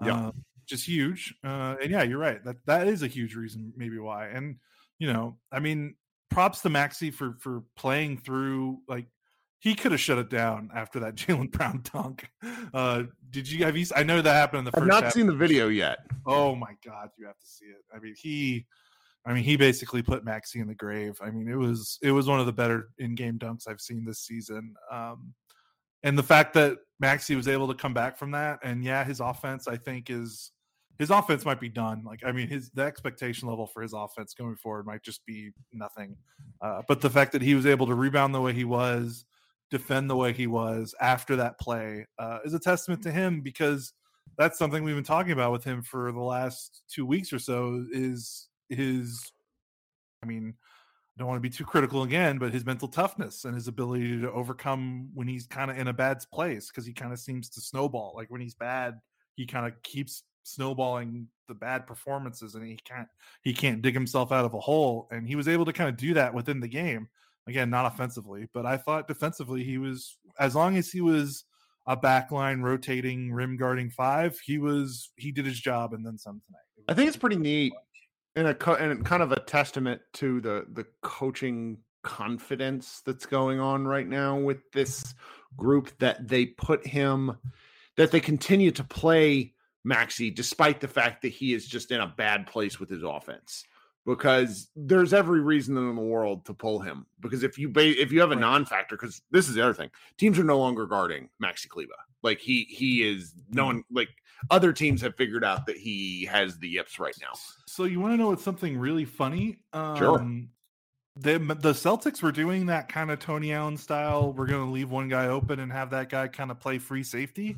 Yeah. 0.03 0.27
Um, 0.27 0.43
which 0.63 0.71
is 0.71 0.85
huge. 0.85 1.35
Uh, 1.43 1.75
and 1.81 1.91
yeah, 1.91 2.03
you're 2.03 2.19
right. 2.19 2.43
That 2.43 2.57
that 2.65 2.87
is 2.87 3.03
a 3.03 3.07
huge 3.07 3.35
reason, 3.35 3.73
maybe 3.75 3.99
why. 3.99 4.27
And 4.27 4.57
you 4.97 5.11
know, 5.11 5.37
I 5.51 5.59
mean, 5.59 5.95
props 6.31 6.61
to 6.61 6.69
Maxi 6.69 7.13
for 7.13 7.35
for 7.39 7.63
playing 7.75 8.17
through. 8.19 8.79
Like 8.87 9.07
he 9.59 9.75
could 9.75 9.91
have 9.91 10.01
shut 10.01 10.17
it 10.17 10.29
down 10.29 10.69
after 10.73 11.01
that 11.01 11.15
Jaylen 11.15 11.51
Brown 11.51 11.83
dunk. 11.93 12.29
Uh, 12.73 13.03
did 13.29 13.49
you 13.49 13.65
have 13.65 13.75
you? 13.75 13.85
I 13.95 14.03
know 14.03 14.21
that 14.21 14.33
happened 14.33 14.59
in 14.59 14.65
the 14.65 14.71
first. 14.71 14.83
I've 14.83 14.87
not 14.87 15.03
half. 15.03 15.13
seen 15.13 15.27
the 15.27 15.35
video 15.35 15.67
yet. 15.67 15.99
Oh 16.25 16.55
my 16.55 16.75
god, 16.85 17.09
you 17.17 17.25
have 17.25 17.39
to 17.39 17.47
see 17.47 17.65
it. 17.65 17.83
I 17.93 17.99
mean, 17.99 18.15
he. 18.17 18.65
I 19.25 19.33
mean, 19.33 19.45
he 19.45 19.55
basically 19.55 20.01
put 20.01 20.25
Maxi 20.25 20.55
in 20.55 20.67
the 20.67 20.75
grave. 20.75 21.17
I 21.21 21.31
mean, 21.31 21.47
it 21.47 21.55
was 21.55 21.97
it 22.01 22.11
was 22.11 22.27
one 22.27 22.39
of 22.39 22.45
the 22.45 22.53
better 22.53 22.89
in-game 22.97 23.39
dunks 23.39 23.69
I've 23.69 23.79
seen 23.79 24.03
this 24.03 24.19
season. 24.19 24.75
Um, 24.91 25.33
and 26.03 26.17
the 26.17 26.23
fact 26.23 26.53
that 26.55 26.77
Maxi 27.01 27.33
was 27.35 27.47
able 27.47 27.69
to 27.69 27.73
come 27.73 27.93
back 27.93 28.17
from 28.17 28.31
that, 28.31 28.59
and 28.63 28.83
yeah, 28.83 29.03
his 29.03 29.19
offense 29.19 29.67
I 29.67 29.77
think 29.77 30.09
is 30.09 30.51
his 30.99 31.09
offense 31.09 31.45
might 31.45 31.59
be 31.59 31.69
done. 31.69 32.03
Like 32.05 32.21
I 32.25 32.31
mean, 32.31 32.47
his 32.47 32.69
the 32.71 32.83
expectation 32.83 33.47
level 33.47 33.67
for 33.67 33.81
his 33.81 33.93
offense 33.93 34.33
going 34.33 34.55
forward 34.55 34.85
might 34.85 35.03
just 35.03 35.25
be 35.25 35.51
nothing. 35.71 36.15
Uh, 36.61 36.81
but 36.87 37.01
the 37.01 37.09
fact 37.09 37.31
that 37.31 37.41
he 37.41 37.55
was 37.55 37.65
able 37.65 37.87
to 37.87 37.95
rebound 37.95 38.33
the 38.33 38.41
way 38.41 38.53
he 38.53 38.63
was, 38.63 39.25
defend 39.71 40.09
the 40.09 40.15
way 40.15 40.33
he 40.33 40.47
was 40.47 40.93
after 41.01 41.35
that 41.35 41.59
play 41.59 42.05
uh, 42.19 42.39
is 42.45 42.53
a 42.53 42.59
testament 42.59 43.01
to 43.03 43.11
him 43.11 43.41
because 43.41 43.93
that's 44.37 44.57
something 44.57 44.83
we've 44.83 44.95
been 44.95 45.03
talking 45.03 45.31
about 45.31 45.51
with 45.51 45.63
him 45.63 45.81
for 45.81 46.11
the 46.11 46.21
last 46.21 46.83
two 46.89 47.05
weeks 47.05 47.33
or 47.33 47.39
so. 47.39 47.83
Is 47.91 48.49
his, 48.69 49.31
I 50.23 50.27
mean, 50.27 50.53
I 51.15 51.19
don't 51.19 51.27
want 51.27 51.37
to 51.37 51.47
be 51.47 51.55
too 51.55 51.65
critical 51.65 52.03
again, 52.03 52.39
but 52.39 52.53
his 52.53 52.65
mental 52.65 52.87
toughness 52.87 53.45
and 53.45 53.53
his 53.53 53.67
ability 53.67 54.21
to 54.21 54.31
overcome 54.31 55.09
when 55.13 55.27
he's 55.27 55.45
kind 55.45 55.69
of 55.69 55.77
in 55.77 55.87
a 55.87 55.93
bad 55.93 56.23
place 56.31 56.69
because 56.69 56.85
he 56.85 56.93
kind 56.93 57.13
of 57.13 57.19
seems 57.19 57.49
to 57.49 57.61
snowball. 57.61 58.13
Like 58.15 58.31
when 58.31 58.41
he's 58.41 58.55
bad, 58.55 58.99
he 59.35 59.45
kind 59.45 59.67
of 59.67 59.73
keeps 59.83 60.23
snowballing 60.43 61.27
the 61.47 61.53
bad 61.53 61.85
performances 61.87 62.55
and 62.55 62.65
he 62.65 62.77
can't 62.83 63.07
he 63.41 63.53
can't 63.53 63.81
dig 63.81 63.93
himself 63.93 64.31
out 64.31 64.45
of 64.45 64.53
a 64.53 64.59
hole 64.59 65.07
and 65.11 65.27
he 65.27 65.35
was 65.35 65.47
able 65.47 65.65
to 65.65 65.73
kind 65.73 65.89
of 65.89 65.97
do 65.97 66.13
that 66.13 66.33
within 66.33 66.59
the 66.59 66.67
game. 66.67 67.07
Again 67.47 67.69
not 67.69 67.85
offensively 67.85 68.47
but 68.53 68.65
i 68.65 68.77
thought 68.77 69.05
defensively 69.05 69.63
he 69.65 69.77
was 69.77 70.17
as 70.39 70.55
long 70.55 70.77
as 70.77 70.89
he 70.89 71.01
was 71.01 71.43
a 71.87 71.97
backline 71.97 72.61
rotating 72.61 73.33
rim 73.33 73.57
guarding 73.57 73.89
five 73.89 74.39
he 74.39 74.57
was 74.57 75.09
he 75.17 75.29
did 75.29 75.45
his 75.45 75.59
job 75.59 75.93
and 75.93 76.05
then 76.05 76.17
some 76.17 76.41
tonight. 76.45 76.87
I 76.87 76.93
think 76.93 77.09
it's 77.09 77.17
pretty 77.17 77.35
neat 77.35 77.73
and 78.35 78.47
a 78.47 78.71
and 78.81 79.05
kind 79.05 79.21
of 79.21 79.31
a 79.31 79.39
testament 79.39 80.01
to 80.13 80.41
the 80.41 80.65
the 80.73 80.85
coaching 81.01 81.77
confidence 82.03 83.01
that's 83.05 83.25
going 83.25 83.59
on 83.59 83.87
right 83.87 84.07
now 84.07 84.37
with 84.37 84.71
this 84.71 85.15
group 85.55 85.91
that 85.99 86.27
they 86.27 86.45
put 86.45 86.85
him 86.85 87.37
that 87.95 88.11
they 88.11 88.19
continue 88.19 88.71
to 88.71 88.83
play 88.83 89.53
Maxi, 89.85 90.33
despite 90.33 90.79
the 90.79 90.87
fact 90.87 91.21
that 91.21 91.29
he 91.29 91.53
is 91.53 91.67
just 91.67 91.91
in 91.91 92.01
a 92.01 92.07
bad 92.07 92.47
place 92.47 92.79
with 92.79 92.89
his 92.89 93.03
offense. 93.03 93.65
Because 94.05 94.69
there's 94.75 95.13
every 95.13 95.39
reason 95.39 95.77
in 95.77 95.95
the 95.95 96.01
world 96.01 96.45
to 96.45 96.53
pull 96.53 96.79
him. 96.79 97.05
Because 97.21 97.41
if 97.41 97.57
you 97.57 97.69
ba- 97.69 98.01
if 98.01 98.11
you 98.11 98.19
have 98.19 98.31
a 98.31 98.35
non-factor, 98.35 98.97
because 98.97 99.21
this 99.31 99.47
is 99.47 99.55
the 99.55 99.61
other 99.61 99.73
thing, 99.73 99.89
teams 100.17 100.37
are 100.37 100.43
no 100.43 100.59
longer 100.59 100.85
guarding 100.85 101.29
Maxi 101.41 101.69
Kleber. 101.69 101.93
Like 102.21 102.39
he 102.39 102.65
he 102.65 103.09
is 103.09 103.33
no 103.49 103.67
one 103.67 103.83
like 103.89 104.09
other 104.49 104.73
teams 104.73 105.01
have 105.01 105.15
figured 105.15 105.45
out 105.45 105.65
that 105.67 105.77
he 105.77 106.25
has 106.25 106.57
the 106.59 106.67
yips 106.67 106.99
right 106.99 107.15
now. 107.21 107.31
So 107.65 107.85
you 107.85 108.01
want 108.01 108.13
to 108.13 108.17
know 108.17 108.27
what's 108.27 108.43
something 108.43 108.77
really 108.77 109.05
funny? 109.05 109.59
Um, 109.71 109.97
sure. 109.97 110.19
The, 111.15 111.37
the 111.37 111.73
Celtics 111.73 112.23
were 112.23 112.31
doing 112.31 112.65
that 112.65 112.89
kind 112.89 113.11
of 113.11 113.19
Tony 113.19 113.53
Allen 113.53 113.77
style. 113.77 114.33
We're 114.33 114.47
going 114.47 114.65
to 114.65 114.71
leave 114.71 114.89
one 114.89 115.09
guy 115.09 115.27
open 115.27 115.59
and 115.59 115.71
have 115.71 115.91
that 115.91 116.09
guy 116.09 116.27
kind 116.27 116.49
of 116.49 116.59
play 116.59 116.79
free 116.79 117.03
safety. 117.03 117.55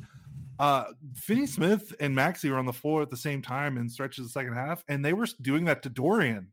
Uh, 0.58 0.84
Finney 1.14 1.46
Smith 1.46 1.94
and 2.00 2.16
Maxi 2.16 2.50
were 2.50 2.58
on 2.58 2.66
the 2.66 2.72
floor 2.72 3.02
at 3.02 3.10
the 3.10 3.16
same 3.16 3.42
time 3.42 3.76
in 3.76 3.88
stretches 3.88 4.20
of 4.20 4.24
the 4.26 4.30
second 4.30 4.54
half, 4.54 4.84
and 4.88 5.04
they 5.04 5.12
were 5.12 5.26
doing 5.42 5.64
that 5.66 5.82
to 5.82 5.88
Dorian, 5.88 6.48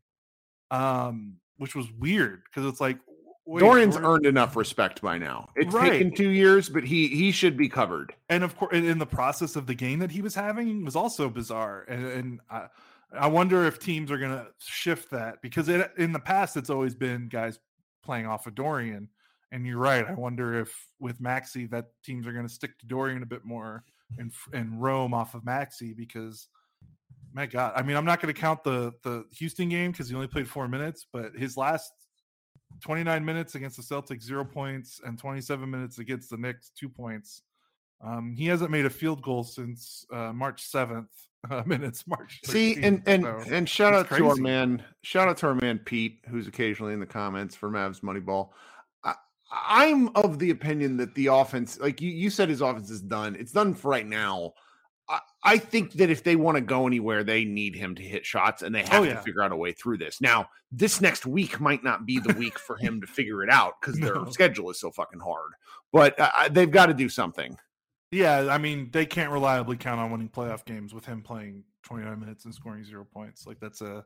um, 0.70 1.36
which 1.58 1.74
was 1.74 1.90
weird 1.92 2.42
because 2.44 2.68
it's 2.68 2.80
like 2.80 2.98
Dorian's 3.58 3.96
Dorian... 3.96 4.10
earned 4.10 4.26
enough 4.26 4.56
respect 4.56 5.00
by 5.00 5.18
now. 5.18 5.48
It's 5.56 5.74
right. 5.74 5.92
taken 5.92 6.14
two 6.14 6.30
years, 6.30 6.68
but 6.68 6.84
he 6.84 7.08
he 7.08 7.32
should 7.32 7.56
be 7.56 7.68
covered. 7.68 8.14
And 8.28 8.44
of 8.44 8.56
course, 8.56 8.74
in 8.74 8.98
the 8.98 9.06
process 9.06 9.56
of 9.56 9.66
the 9.66 9.74
game 9.74 9.98
that 10.00 10.10
he 10.10 10.22
was 10.22 10.34
having 10.34 10.84
was 10.84 10.96
also 10.96 11.28
bizarre, 11.28 11.84
and, 11.88 12.06
and 12.06 12.40
I, 12.50 12.66
I 13.12 13.26
wonder 13.28 13.64
if 13.64 13.78
teams 13.78 14.10
are 14.10 14.18
going 14.18 14.32
to 14.32 14.46
shift 14.58 15.10
that 15.10 15.40
because 15.40 15.68
it, 15.68 15.90
in 15.96 16.12
the 16.12 16.20
past 16.20 16.56
it's 16.56 16.70
always 16.70 16.94
been 16.94 17.28
guys 17.28 17.58
playing 18.02 18.26
off 18.26 18.46
of 18.46 18.54
Dorian. 18.54 19.08
And 19.52 19.64
you're 19.64 19.78
right. 19.78 20.04
I 20.04 20.14
wonder 20.14 20.58
if 20.58 20.74
with 20.98 21.20
Maxi 21.20 21.70
that 21.70 21.90
teams 22.02 22.26
are 22.26 22.32
going 22.32 22.46
to 22.46 22.52
stick 22.52 22.76
to 22.80 22.86
Dorian 22.86 23.22
a 23.22 23.26
bit 23.26 23.44
more 23.44 23.84
and 24.18 24.32
and 24.52 24.80
roam 24.80 25.14
off 25.14 25.34
of 25.34 25.42
Maxi 25.42 25.96
because 25.96 26.48
my 27.32 27.46
God, 27.46 27.72
I 27.74 27.82
mean, 27.82 27.96
I'm 27.96 28.04
not 28.04 28.20
going 28.22 28.32
to 28.32 28.40
count 28.40 28.62
the 28.64 28.92
the 29.02 29.24
Houston 29.38 29.68
game 29.68 29.90
because 29.90 30.08
he 30.08 30.14
only 30.14 30.28
played 30.28 30.48
four 30.48 30.68
minutes, 30.68 31.06
but 31.12 31.32
his 31.36 31.56
last 31.56 31.90
29 32.80 33.24
minutes 33.24 33.54
against 33.54 33.76
the 33.76 33.82
Celtics, 33.82 34.22
zero 34.22 34.44
points, 34.44 35.00
and 35.04 35.18
27 35.18 35.68
minutes 35.70 35.98
against 35.98 36.30
the 36.30 36.36
Knicks, 36.36 36.70
two 36.78 36.88
points. 36.88 37.42
Um, 38.04 38.34
he 38.36 38.46
hasn't 38.46 38.70
made 38.70 38.86
a 38.86 38.90
field 38.90 39.22
goal 39.22 39.44
since 39.44 40.04
uh, 40.12 40.32
March 40.32 40.70
7th. 40.70 41.06
Uh, 41.50 41.62
minutes 41.66 42.06
March. 42.06 42.40
13th, 42.46 42.50
See, 42.50 42.82
and 42.82 43.02
and 43.06 43.24
so 43.24 43.42
and 43.50 43.68
shout 43.68 43.92
out 43.92 44.06
crazy. 44.06 44.22
to 44.22 44.30
our 44.30 44.36
man, 44.36 44.82
shout 45.02 45.28
out 45.28 45.36
to 45.38 45.46
our 45.48 45.54
man 45.54 45.78
Pete, 45.78 46.20
who's 46.30 46.46
occasionally 46.46 46.94
in 46.94 47.00
the 47.00 47.06
comments 47.06 47.54
for 47.54 47.68
Mavs 47.68 48.00
Moneyball. 48.00 48.48
I'm 49.54 50.08
of 50.16 50.38
the 50.38 50.50
opinion 50.50 50.96
that 50.98 51.14
the 51.14 51.26
offense, 51.26 51.78
like 51.78 52.00
you, 52.00 52.10
you 52.10 52.30
said, 52.30 52.48
his 52.48 52.60
offense 52.60 52.90
is 52.90 53.00
done. 53.00 53.36
It's 53.38 53.52
done 53.52 53.74
for 53.74 53.90
right 53.90 54.06
now. 54.06 54.54
I, 55.08 55.20
I 55.42 55.58
think 55.58 55.92
that 55.94 56.10
if 56.10 56.22
they 56.24 56.36
want 56.36 56.56
to 56.56 56.60
go 56.60 56.86
anywhere, 56.86 57.24
they 57.24 57.44
need 57.44 57.76
him 57.76 57.94
to 57.94 58.02
hit 58.02 58.24
shots 58.26 58.62
and 58.62 58.74
they 58.74 58.82
have 58.82 58.92
oh, 58.94 59.02
yeah. 59.02 59.14
to 59.14 59.22
figure 59.22 59.42
out 59.42 59.52
a 59.52 59.56
way 59.56 59.72
through 59.72 59.98
this. 59.98 60.20
Now, 60.20 60.48
this 60.72 61.00
next 61.00 61.26
week 61.26 61.60
might 61.60 61.84
not 61.84 62.06
be 62.06 62.18
the 62.18 62.34
week 62.34 62.58
for 62.58 62.76
him 62.76 63.00
to 63.00 63.06
figure 63.06 63.42
it 63.42 63.50
out 63.50 63.74
because 63.80 63.98
no. 63.98 64.06
their 64.24 64.32
schedule 64.32 64.70
is 64.70 64.80
so 64.80 64.90
fucking 64.90 65.20
hard, 65.20 65.52
but 65.92 66.18
uh, 66.18 66.48
they've 66.50 66.70
got 66.70 66.86
to 66.86 66.94
do 66.94 67.08
something. 67.08 67.56
Yeah, 68.10 68.48
I 68.50 68.58
mean, 68.58 68.90
they 68.92 69.06
can't 69.06 69.32
reliably 69.32 69.76
count 69.76 70.00
on 70.00 70.10
winning 70.10 70.28
playoff 70.28 70.64
games 70.64 70.94
with 70.94 71.04
him 71.04 71.22
playing 71.22 71.64
29 71.84 72.18
minutes 72.20 72.44
and 72.44 72.54
scoring 72.54 72.84
zero 72.84 73.06
points. 73.12 73.46
Like 73.46 73.58
that's 73.60 73.80
a 73.80 74.04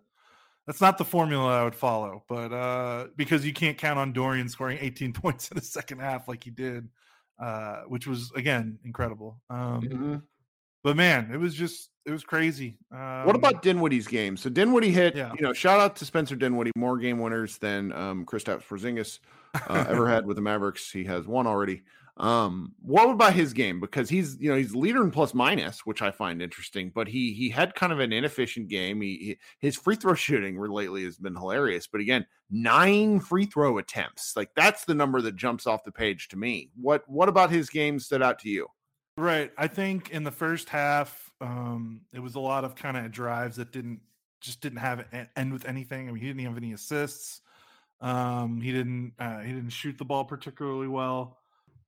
that's 0.69 0.83
not 0.83 0.99
the 0.99 1.05
formula 1.05 1.61
I 1.61 1.65
would 1.65 1.75
follow, 1.75 2.25
but 2.29 2.53
uh, 2.53 3.07
because 3.17 3.47
you 3.47 3.55
can't 3.55 3.79
count 3.79 3.99
on 3.99 4.13
Dorian 4.13 4.51
scoring 4.51 4.77
18 4.83 5.13
points 5.15 5.51
in 5.51 5.57
the 5.57 5.65
second 5.65 6.01
half 6.01 6.29
like 6.29 6.45
he 6.45 6.51
did, 6.51 6.87
uh, 7.43 7.81
which 7.89 8.07
was 8.07 8.31
again 8.37 8.79
incredible. 8.85 9.41
Um, 9.49 9.81
mm-hmm. 9.81 10.17
But 10.85 10.97
man, 10.97 11.31
it 11.33 11.39
was 11.39 11.55
just 11.55 11.89
it 12.05 12.11
was 12.11 12.23
crazy. 12.23 12.77
Um, 12.93 13.25
what 13.25 13.35
about 13.35 13.63
Dinwiddie's 13.63 14.07
game? 14.07 14.37
So 14.37 14.51
Dinwiddie 14.51 14.91
hit. 14.91 15.17
Yeah. 15.17 15.33
You 15.39 15.41
know, 15.41 15.55
shout 15.55 15.81
out 15.81 15.97
to 15.97 16.05
Spencer 16.05 16.37
Dinwiddie. 16.37 16.73
More 16.77 16.99
game 16.99 17.19
winners 17.19 17.57
than 17.57 17.91
um, 17.93 18.27
Kristaps 18.27 18.65
Porzingis 18.65 19.21
uh, 19.55 19.87
ever 19.89 20.07
had 20.07 20.27
with 20.27 20.37
the 20.37 20.43
Mavericks. 20.43 20.91
He 20.91 21.05
has 21.05 21.27
one 21.27 21.47
already. 21.47 21.81
Um, 22.19 22.75
what 22.83 23.09
about 23.09 23.35
his 23.35 23.53
game? 23.53 23.79
Because 23.79 24.11
he's 24.11 24.37
you 24.41 24.51
know 24.51 24.57
he's 24.57 24.75
leader 24.75 25.03
in 25.03 25.11
plus 25.11 25.35
minus, 25.35 25.87
which 25.87 26.03
I 26.03 26.11
find 26.11 26.43
interesting. 26.43 26.91
But 26.93 27.07
he 27.09 27.33
he 27.33 27.49
had 27.49 27.75
kind 27.75 27.93
of 27.93 28.01
an 28.01 28.13
inefficient 28.13 28.69
game. 28.69 29.01
He, 29.01 29.17
he 29.17 29.39
his 29.61 29.77
free 29.77 29.95
throw 29.95 30.15
shooting 30.15 30.61
lately 30.61 31.05
has 31.05 31.17
been 31.17 31.37
hilarious. 31.37 31.87
But 31.87 32.01
again, 32.01 32.27
nine 32.51 33.21
free 33.21 33.47
throw 33.47 33.79
attempts, 33.79 34.35
like 34.37 34.51
that's 34.57 34.85
the 34.85 34.95
number 34.95 35.21
that 35.23 35.37
jumps 35.37 35.67
off 35.67 35.85
the 35.85 35.93
page 35.93 36.29
to 36.29 36.37
me. 36.37 36.71
What 36.75 37.09
what 37.09 37.29
about 37.29 37.51
his 37.51 37.71
game 37.71 38.01
stood 38.01 38.23
out 38.23 38.41
to 38.41 38.49
you? 38.49 38.67
Right, 39.17 39.53
I 39.59 39.67
think 39.67 40.11
in 40.11 40.23
the 40.23 40.31
first 40.31 40.69
half, 40.69 41.33
um, 41.41 42.03
it 42.13 42.21
was 42.21 42.37
a 42.37 42.41
lot 42.41 42.65
of 42.65 42.77
kind 42.77 42.97
of 42.97 43.11
drives 43.11 43.57
that 43.57 43.73
didn't 43.73 44.01
just 44.41 44.61
didn't 44.61 44.79
have 44.79 45.05
end 45.37 45.53
with 45.53 45.67
anything. 45.67 46.09
I 46.09 46.13
mean, 46.13 46.21
he 46.21 46.29
didn't 46.29 46.45
have 46.45 46.57
any 46.57 46.73
assists. 46.73 47.41
Um, 48.01 48.61
he 48.61 48.73
didn't 48.73 49.15
uh, 49.19 49.41
he 49.41 49.53
didn't 49.53 49.71
shoot 49.71 49.99
the 49.99 50.05
ball 50.05 50.25
particularly 50.25 50.89
well. 50.89 51.39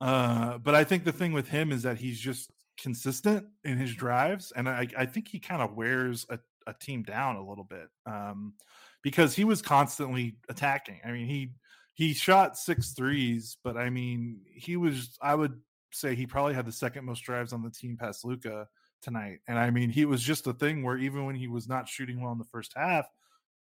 Uh, 0.00 0.58
but 0.58 0.74
I 0.74 0.84
think 0.84 1.04
the 1.04 1.12
thing 1.12 1.32
with 1.32 1.48
him 1.48 1.72
is 1.72 1.82
that 1.82 1.98
he's 1.98 2.18
just 2.18 2.50
consistent 2.78 3.46
in 3.64 3.76
his 3.76 3.94
drives, 3.94 4.52
and 4.56 4.68
I, 4.68 4.88
I 4.96 5.06
think 5.06 5.28
he 5.28 5.38
kind 5.38 5.60
of 5.60 5.74
wears 5.74 6.26
a, 6.30 6.38
a, 6.66 6.72
team 6.72 7.02
down 7.02 7.36
a 7.36 7.46
little 7.46 7.64
bit 7.64 7.88
um, 8.06 8.54
because 9.02 9.34
he 9.34 9.44
was 9.44 9.60
constantly 9.60 10.36
attacking. 10.48 11.00
I 11.04 11.10
mean, 11.12 11.26
he 11.26 11.50
he 11.92 12.14
shot 12.14 12.56
six 12.56 12.92
threes, 12.92 13.58
but 13.62 13.76
I 13.76 13.90
mean, 13.90 14.40
he 14.46 14.76
was. 14.76 15.18
I 15.20 15.34
would 15.34 15.60
say 15.92 16.14
he 16.14 16.26
probably 16.26 16.54
had 16.54 16.66
the 16.66 16.72
second 16.72 17.04
most 17.04 17.20
drives 17.20 17.52
on 17.52 17.62
the 17.62 17.70
team 17.70 17.98
past 17.98 18.24
Luka 18.24 18.66
tonight, 19.02 19.40
and 19.46 19.58
I 19.58 19.70
mean, 19.70 19.90
he 19.90 20.06
was 20.06 20.22
just 20.22 20.46
a 20.46 20.54
thing 20.54 20.82
where 20.82 20.96
even 20.96 21.26
when 21.26 21.34
he 21.34 21.48
was 21.48 21.68
not 21.68 21.88
shooting 21.88 22.22
well 22.22 22.32
in 22.32 22.38
the 22.38 22.44
first 22.44 22.72
half. 22.74 23.06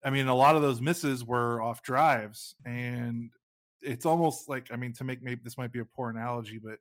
I 0.04 0.10
mean, 0.10 0.28
a 0.28 0.34
lot 0.34 0.54
of 0.54 0.62
those 0.62 0.80
misses 0.80 1.24
were 1.24 1.60
off 1.62 1.82
drives, 1.82 2.54
and 2.64 3.30
it's 3.82 4.06
almost 4.06 4.48
like 4.48 4.68
I 4.72 4.76
mean 4.76 4.92
to 4.94 5.04
make 5.04 5.22
maybe 5.22 5.40
this 5.44 5.58
might 5.58 5.72
be 5.72 5.80
a 5.80 5.84
poor 5.84 6.10
analogy, 6.10 6.58
but 6.62 6.78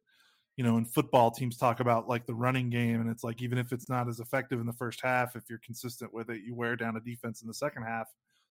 you 0.58 0.63
know, 0.63 0.77
in 0.77 0.86
football, 0.86 1.31
teams 1.31 1.58
talk 1.58 1.81
about 1.81 2.08
like 2.08 2.25
the 2.25 2.34
running 2.34 2.69
game, 2.69 3.01
and 3.01 3.10
it's 3.10 3.23
like 3.23 3.41
even 3.41 3.58
if 3.58 3.73
it's 3.73 3.89
not 3.89 4.08
as 4.08 4.19
effective 4.19 4.60
in 4.60 4.65
the 4.65 4.73
first 4.73 5.01
half, 5.01 5.36
if 5.36 5.43
you're 5.49 5.60
consistent 5.60 6.13
with 6.13 6.29
it, 6.29 6.43
you 6.43 6.55
wear 6.55 6.75
down 6.75 6.95
a 6.95 7.01
defense 7.01 7.41
in 7.41 7.47
the 7.47 7.53
second 7.53 7.84
half. 7.84 8.08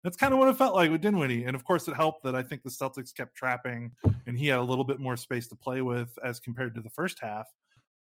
That's 0.04 0.16
kind 0.16 0.32
of 0.32 0.40
what 0.40 0.48
it 0.48 0.56
felt 0.56 0.76
like 0.76 0.92
with 0.92 1.02
Dinwiddie, 1.02 1.44
and 1.44 1.56
of 1.56 1.66
course, 1.66 1.88
it 1.90 1.96
helped 1.96 2.24
that 2.24 2.36
I 2.36 2.42
think 2.42 2.64
the 2.64 2.70
Celtics 2.70 3.14
kept 3.14 3.36
trapping, 3.36 3.92
and 4.28 4.38
he 4.38 4.48
had 4.48 4.60
a 4.60 4.64
little 4.64 4.86
bit 4.86 5.00
more 5.00 5.18
space 5.18 5.48
to 5.50 5.56
play 5.58 5.82
with 5.82 6.18
as 6.24 6.40
compared 6.40 6.74
to 6.76 6.82
the 6.82 6.90
first 6.90 7.20
half. 7.22 7.48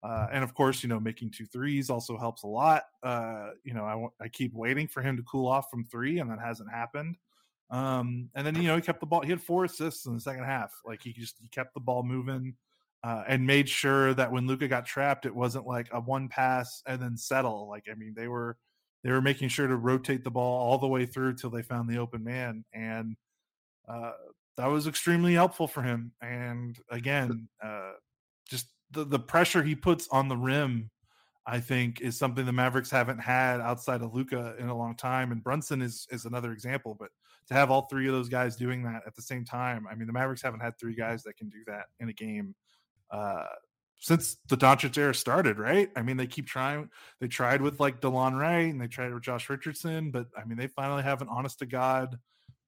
Uh, 0.03 0.27
and 0.31 0.43
of 0.43 0.53
course, 0.53 0.83
you 0.83 0.89
know, 0.89 0.99
making 0.99 1.31
two 1.31 1.45
threes 1.47 1.89
also 1.89 2.17
helps 2.17 2.43
a 2.43 2.47
lot. 2.47 2.83
Uh, 3.01 3.49
you 3.63 3.73
know, 3.73 3.83
I, 3.83 4.25
I 4.25 4.27
keep 4.27 4.53
waiting 4.53 4.87
for 4.87 5.01
him 5.01 5.17
to 5.17 5.23
cool 5.23 5.47
off 5.47 5.71
from 5.71 5.83
three, 5.85 6.19
and 6.19 6.29
that 6.29 6.39
hasn't 6.39 6.71
happened. 6.71 7.15
Um, 7.69 8.29
and 8.35 8.47
then 8.47 8.55
you 8.55 8.63
know 8.63 8.75
he 8.75 8.81
kept 8.81 8.99
the 8.99 9.05
ball. 9.05 9.21
He 9.21 9.29
had 9.29 9.41
four 9.41 9.65
assists 9.65 10.05
in 10.05 10.13
the 10.13 10.21
second 10.21 10.45
half. 10.45 10.73
Like 10.85 11.01
he 11.01 11.13
just 11.13 11.35
he 11.41 11.47
kept 11.49 11.73
the 11.73 11.79
ball 11.79 12.03
moving 12.03 12.55
uh, 13.03 13.23
and 13.27 13.45
made 13.45 13.67
sure 13.67 14.13
that 14.13 14.31
when 14.31 14.47
Luka 14.47 14.67
got 14.67 14.85
trapped, 14.85 15.25
it 15.25 15.35
wasn't 15.35 15.67
like 15.67 15.87
a 15.91 15.99
one 15.99 16.29
pass 16.29 16.81
and 16.85 17.01
then 17.01 17.17
settle. 17.17 17.67
Like 17.69 17.85
I 17.91 17.95
mean, 17.95 18.13
they 18.15 18.27
were 18.27 18.57
they 19.03 19.11
were 19.11 19.21
making 19.21 19.49
sure 19.49 19.67
to 19.67 19.75
rotate 19.75 20.23
the 20.23 20.31
ball 20.31 20.61
all 20.61 20.77
the 20.77 20.87
way 20.87 21.05
through 21.05 21.35
till 21.35 21.49
they 21.49 21.61
found 21.61 21.89
the 21.89 21.97
open 21.97 22.23
man, 22.23 22.63
and 22.73 23.15
uh, 23.87 24.11
that 24.55 24.67
was 24.67 24.87
extremely 24.87 25.33
helpful 25.33 25.67
for 25.67 25.81
him. 25.81 26.13
And 26.21 26.77
again, 26.89 27.49
uh, 27.63 27.91
just 28.49 28.67
the 28.91 29.03
the 29.03 29.19
pressure 29.19 29.61
he 29.61 29.75
puts 29.75 30.07
on 30.09 30.29
the 30.29 30.37
rim 30.37 30.89
I 31.47 31.61
think 31.61 32.01
is 32.01 32.17
something 32.17 32.45
the 32.45 32.51
Mavericks 32.51 32.91
haven't 32.91 33.19
had 33.19 33.61
outside 33.61 34.01
of 34.01 34.13
Luka 34.13 34.55
in 34.59 34.67
a 34.67 34.77
long 34.77 34.95
time, 34.95 35.31
and 35.31 35.41
Brunson 35.41 35.81
is 35.81 36.05
is 36.11 36.25
another 36.25 36.51
example. 36.51 36.93
But 36.99 37.09
to 37.47 37.53
have 37.53 37.71
all 37.71 37.83
three 37.83 38.07
of 38.07 38.13
those 38.13 38.29
guys 38.29 38.55
doing 38.55 38.83
that 38.83 39.03
at 39.05 39.15
the 39.15 39.21
same 39.21 39.45
time, 39.45 39.85
I 39.89 39.95
mean, 39.95 40.07
the 40.07 40.13
Mavericks 40.13 40.41
haven't 40.41 40.59
had 40.59 40.77
three 40.77 40.95
guys 40.95 41.23
that 41.23 41.37
can 41.37 41.49
do 41.49 41.59
that 41.67 41.85
in 41.99 42.09
a 42.09 42.13
game 42.13 42.55
uh, 43.11 43.45
since 43.99 44.37
the 44.47 44.57
Doncic 44.57 44.97
era 44.97 45.15
started, 45.15 45.57
right? 45.57 45.89
I 45.95 46.01
mean, 46.03 46.17
they 46.17 46.27
keep 46.27 46.45
trying. 46.45 46.89
They 47.19 47.27
tried 47.27 47.61
with 47.61 47.79
like 47.79 48.01
Delon 48.01 48.37
Wright 48.37 48.71
and 48.71 48.79
they 48.79 48.87
tried 48.87 49.13
with 49.13 49.23
Josh 49.23 49.49
Richardson, 49.49 50.11
but 50.11 50.27
I 50.37 50.45
mean, 50.45 50.57
they 50.57 50.67
finally 50.67 51.03
have 51.03 51.21
an 51.21 51.29
honest 51.29 51.59
to 51.59 51.65
god 51.65 52.19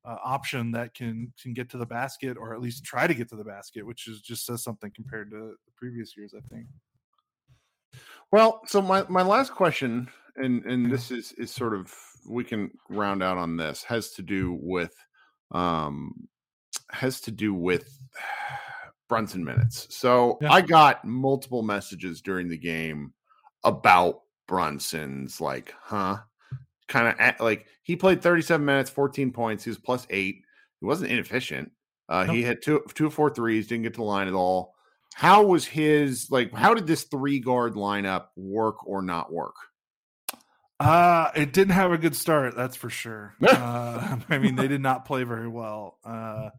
uh, 0.06 0.16
option 0.24 0.72
that 0.72 0.94
can 0.94 1.34
can 1.42 1.54
get 1.54 1.70
to 1.70 1.78
the 1.78 1.86
basket 1.86 2.38
or 2.38 2.54
at 2.54 2.62
least 2.62 2.84
try 2.84 3.06
to 3.06 3.14
get 3.14 3.30
to 3.30 3.36
the 3.36 3.44
basket, 3.44 3.86
which 3.86 4.08
is 4.08 4.22
just 4.22 4.46
says 4.46 4.64
something 4.64 4.92
compared 4.96 5.30
to 5.32 5.38
the 5.66 5.72
previous 5.76 6.18
years, 6.18 6.34
I 6.36 6.42
think. 6.54 6.68
Well, 8.32 8.62
so 8.68 8.82
my, 8.82 9.06
my 9.10 9.24
last 9.24 9.52
question, 9.52 10.08
and 10.36 10.64
and 10.66 10.92
this 10.92 11.12
is 11.12 11.32
is 11.34 11.52
sort 11.52 11.74
of 11.74 11.94
we 12.28 12.44
can 12.44 12.72
round 12.90 13.24
out 13.24 13.38
on 13.38 13.58
this 13.58 13.84
has 13.84 14.12
to 14.12 14.22
do 14.22 14.58
with 14.62 14.94
um 15.52 16.28
has 16.92 17.22
to 17.22 17.32
do 17.32 17.54
with 17.54 18.00
Brunson 19.08 19.44
minutes. 19.44 19.88
So 19.90 20.38
yeah. 20.42 20.52
I 20.52 20.62
got 20.62 21.04
multiple 21.04 21.64
messages 21.64 22.22
during 22.22 22.48
the 22.48 22.58
game 22.58 23.14
about 23.64 24.22
Brunson's 24.48 25.42
like, 25.42 25.74
huh? 25.82 26.18
Kind 26.88 27.16
of 27.20 27.40
like 27.40 27.68
he 27.84 27.96
played 27.96 28.22
37 28.22 28.66
minutes, 28.66 28.90
14 28.90 29.32
points. 29.32 29.64
He 29.64 29.70
was 29.70 29.78
plus 29.78 30.08
eight. 30.10 30.42
He 30.80 30.86
wasn't 30.86 31.12
inefficient. 31.12 31.72
Uh, 32.08 32.26
nope. 32.26 32.36
He 32.36 32.44
had 32.44 32.62
two 32.62 32.84
two 32.96 33.10
four 33.10 33.30
threes, 33.30 33.68
didn't 33.68 33.84
get 33.84 33.94
to 33.94 33.98
the 33.98 34.04
line 34.04 34.28
at 34.28 34.34
all. 34.34 34.74
How 35.14 35.44
was 35.44 35.66
his 35.66 36.32
like? 36.32 36.52
How 36.54 36.74
did 36.74 36.88
this 36.88 37.04
three 37.04 37.40
guard 37.40 37.76
lineup 37.76 38.28
work 38.36 38.88
or 38.88 39.04
not 39.04 39.32
work? 39.32 39.54
Uh 40.80 41.32
it 41.36 41.52
didn't 41.52 41.74
have 41.74 41.92
a 41.92 41.98
good 41.98 42.16
start, 42.16 42.56
that's 42.56 42.76
for 42.76 42.90
sure. 42.90 43.36
uh, 43.48 44.18
I 44.30 44.38
mean, 44.38 44.56
they 44.56 44.68
did 44.68 44.82
not 44.82 45.06
play 45.06 45.24
very 45.24 45.48
well. 45.48 45.98
Uh, 46.06 46.50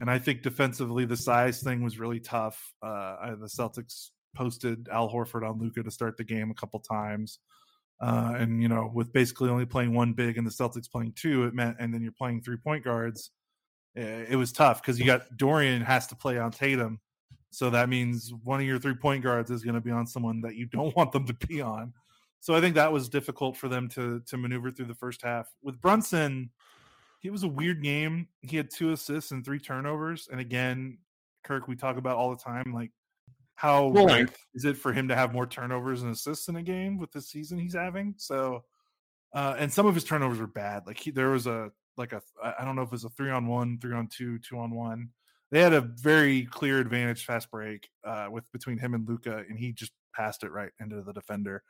and 0.00 0.10
I 0.10 0.18
think 0.18 0.42
defensively, 0.42 1.04
the 1.04 1.16
size 1.16 1.62
thing 1.62 1.82
was 1.82 1.98
really 1.98 2.20
tough. 2.20 2.72
Uh, 2.82 3.34
the 3.36 3.46
Celtics 3.46 4.10
posted 4.34 4.88
Al 4.90 5.10
Horford 5.10 5.48
on 5.48 5.58
Luka 5.58 5.82
to 5.82 5.90
start 5.90 6.16
the 6.16 6.24
game 6.24 6.50
a 6.50 6.54
couple 6.54 6.80
times. 6.80 7.38
Uh, 8.00 8.34
and 8.36 8.60
you 8.60 8.68
know, 8.68 8.90
with 8.92 9.12
basically 9.12 9.48
only 9.48 9.64
playing 9.64 9.94
one 9.94 10.12
big 10.12 10.36
and 10.36 10.46
the 10.46 10.50
Celtics 10.50 10.90
playing 10.90 11.12
two, 11.14 11.44
it 11.44 11.54
meant, 11.54 11.76
and 11.78 11.94
then 11.94 12.02
you're 12.02 12.12
playing 12.12 12.42
three 12.42 12.56
point 12.56 12.84
guards. 12.84 13.30
Eh, 13.96 14.24
it 14.30 14.36
was 14.36 14.52
tough 14.52 14.82
because 14.82 14.98
you 14.98 15.06
got 15.06 15.36
Dorian 15.36 15.82
has 15.82 16.08
to 16.08 16.16
play 16.16 16.36
on 16.36 16.50
Tatum, 16.50 16.98
so 17.50 17.70
that 17.70 17.88
means 17.88 18.32
one 18.42 18.60
of 18.60 18.66
your 18.66 18.80
three 18.80 18.94
point 18.94 19.22
guards 19.22 19.52
is 19.52 19.62
going 19.62 19.76
to 19.76 19.80
be 19.80 19.92
on 19.92 20.06
someone 20.06 20.40
that 20.40 20.56
you 20.56 20.66
don't 20.66 20.94
want 20.96 21.12
them 21.12 21.26
to 21.26 21.34
be 21.34 21.60
on. 21.60 21.92
So 22.42 22.56
I 22.56 22.60
think 22.60 22.74
that 22.74 22.92
was 22.92 23.08
difficult 23.08 23.56
for 23.56 23.68
them 23.68 23.88
to 23.90 24.20
to 24.26 24.36
maneuver 24.36 24.72
through 24.72 24.86
the 24.86 24.96
first 24.96 25.22
half. 25.22 25.46
With 25.62 25.80
Brunson, 25.80 26.50
it 27.22 27.30
was 27.30 27.44
a 27.44 27.48
weird 27.48 27.84
game. 27.84 28.26
He 28.40 28.56
had 28.56 28.68
two 28.68 28.90
assists 28.90 29.30
and 29.30 29.44
three 29.44 29.60
turnovers. 29.60 30.28
And 30.28 30.40
again, 30.40 30.98
Kirk, 31.44 31.68
we 31.68 31.76
talk 31.76 31.98
about 31.98 32.16
all 32.16 32.30
the 32.30 32.42
time, 32.42 32.72
like 32.74 32.90
how 33.54 33.90
right. 33.90 34.28
is 34.54 34.64
it 34.64 34.76
for 34.76 34.92
him 34.92 35.06
to 35.06 35.14
have 35.14 35.32
more 35.32 35.46
turnovers 35.46 36.02
and 36.02 36.10
assists 36.10 36.48
in 36.48 36.56
a 36.56 36.64
game 36.64 36.98
with 36.98 37.12
the 37.12 37.20
season 37.20 37.60
he's 37.60 37.74
having? 37.74 38.14
So, 38.16 38.64
uh, 39.32 39.54
and 39.56 39.72
some 39.72 39.86
of 39.86 39.94
his 39.94 40.02
turnovers 40.02 40.40
were 40.40 40.48
bad. 40.48 40.82
Like 40.84 40.98
he, 40.98 41.12
there 41.12 41.30
was 41.30 41.46
a 41.46 41.70
like 41.96 42.12
a 42.12 42.22
I 42.42 42.64
don't 42.64 42.74
know 42.74 42.82
if 42.82 42.88
it 42.88 42.92
was 42.92 43.04
a 43.04 43.10
three 43.10 43.30
on 43.30 43.46
one, 43.46 43.78
three 43.78 43.94
on 43.94 44.08
two, 44.08 44.40
two 44.40 44.58
on 44.58 44.72
one 44.72 45.10
they 45.52 45.60
had 45.60 45.74
a 45.74 45.82
very 45.82 46.46
clear 46.46 46.80
advantage 46.80 47.26
fast 47.26 47.50
break 47.50 47.90
uh, 48.04 48.26
with 48.30 48.50
between 48.52 48.78
him 48.78 48.94
and 48.94 49.06
Luka, 49.06 49.44
and 49.48 49.58
he 49.58 49.72
just 49.72 49.92
passed 50.14 50.42
it 50.44 50.50
right 50.50 50.72
into 50.80 51.02
the 51.02 51.12
defender. 51.12 51.62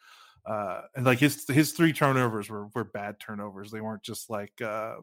Uh, 0.45 0.83
and 0.97 1.07
like 1.07 1.19
his 1.19 1.47
his 1.49 1.73
three 1.73 1.93
turnovers 1.93 2.51
were 2.51 2.67
were 2.75 2.85
bad 2.85 3.21
turnovers. 3.21 3.71
They 3.71 3.81
weren't 3.81 4.03
just 4.03 4.29
like 4.29 4.53
uh, 4.61 4.97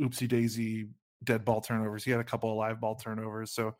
oopsie 0.00 0.28
daisy 0.28 0.88
dead 1.24 1.44
ball 1.44 1.60
turnovers. 1.60 2.04
He 2.04 2.10
had 2.10 2.20
a 2.20 2.24
couple 2.24 2.50
of 2.50 2.56
live 2.56 2.80
ball 2.80 2.94
turnovers, 2.94 3.52
so 3.52 3.74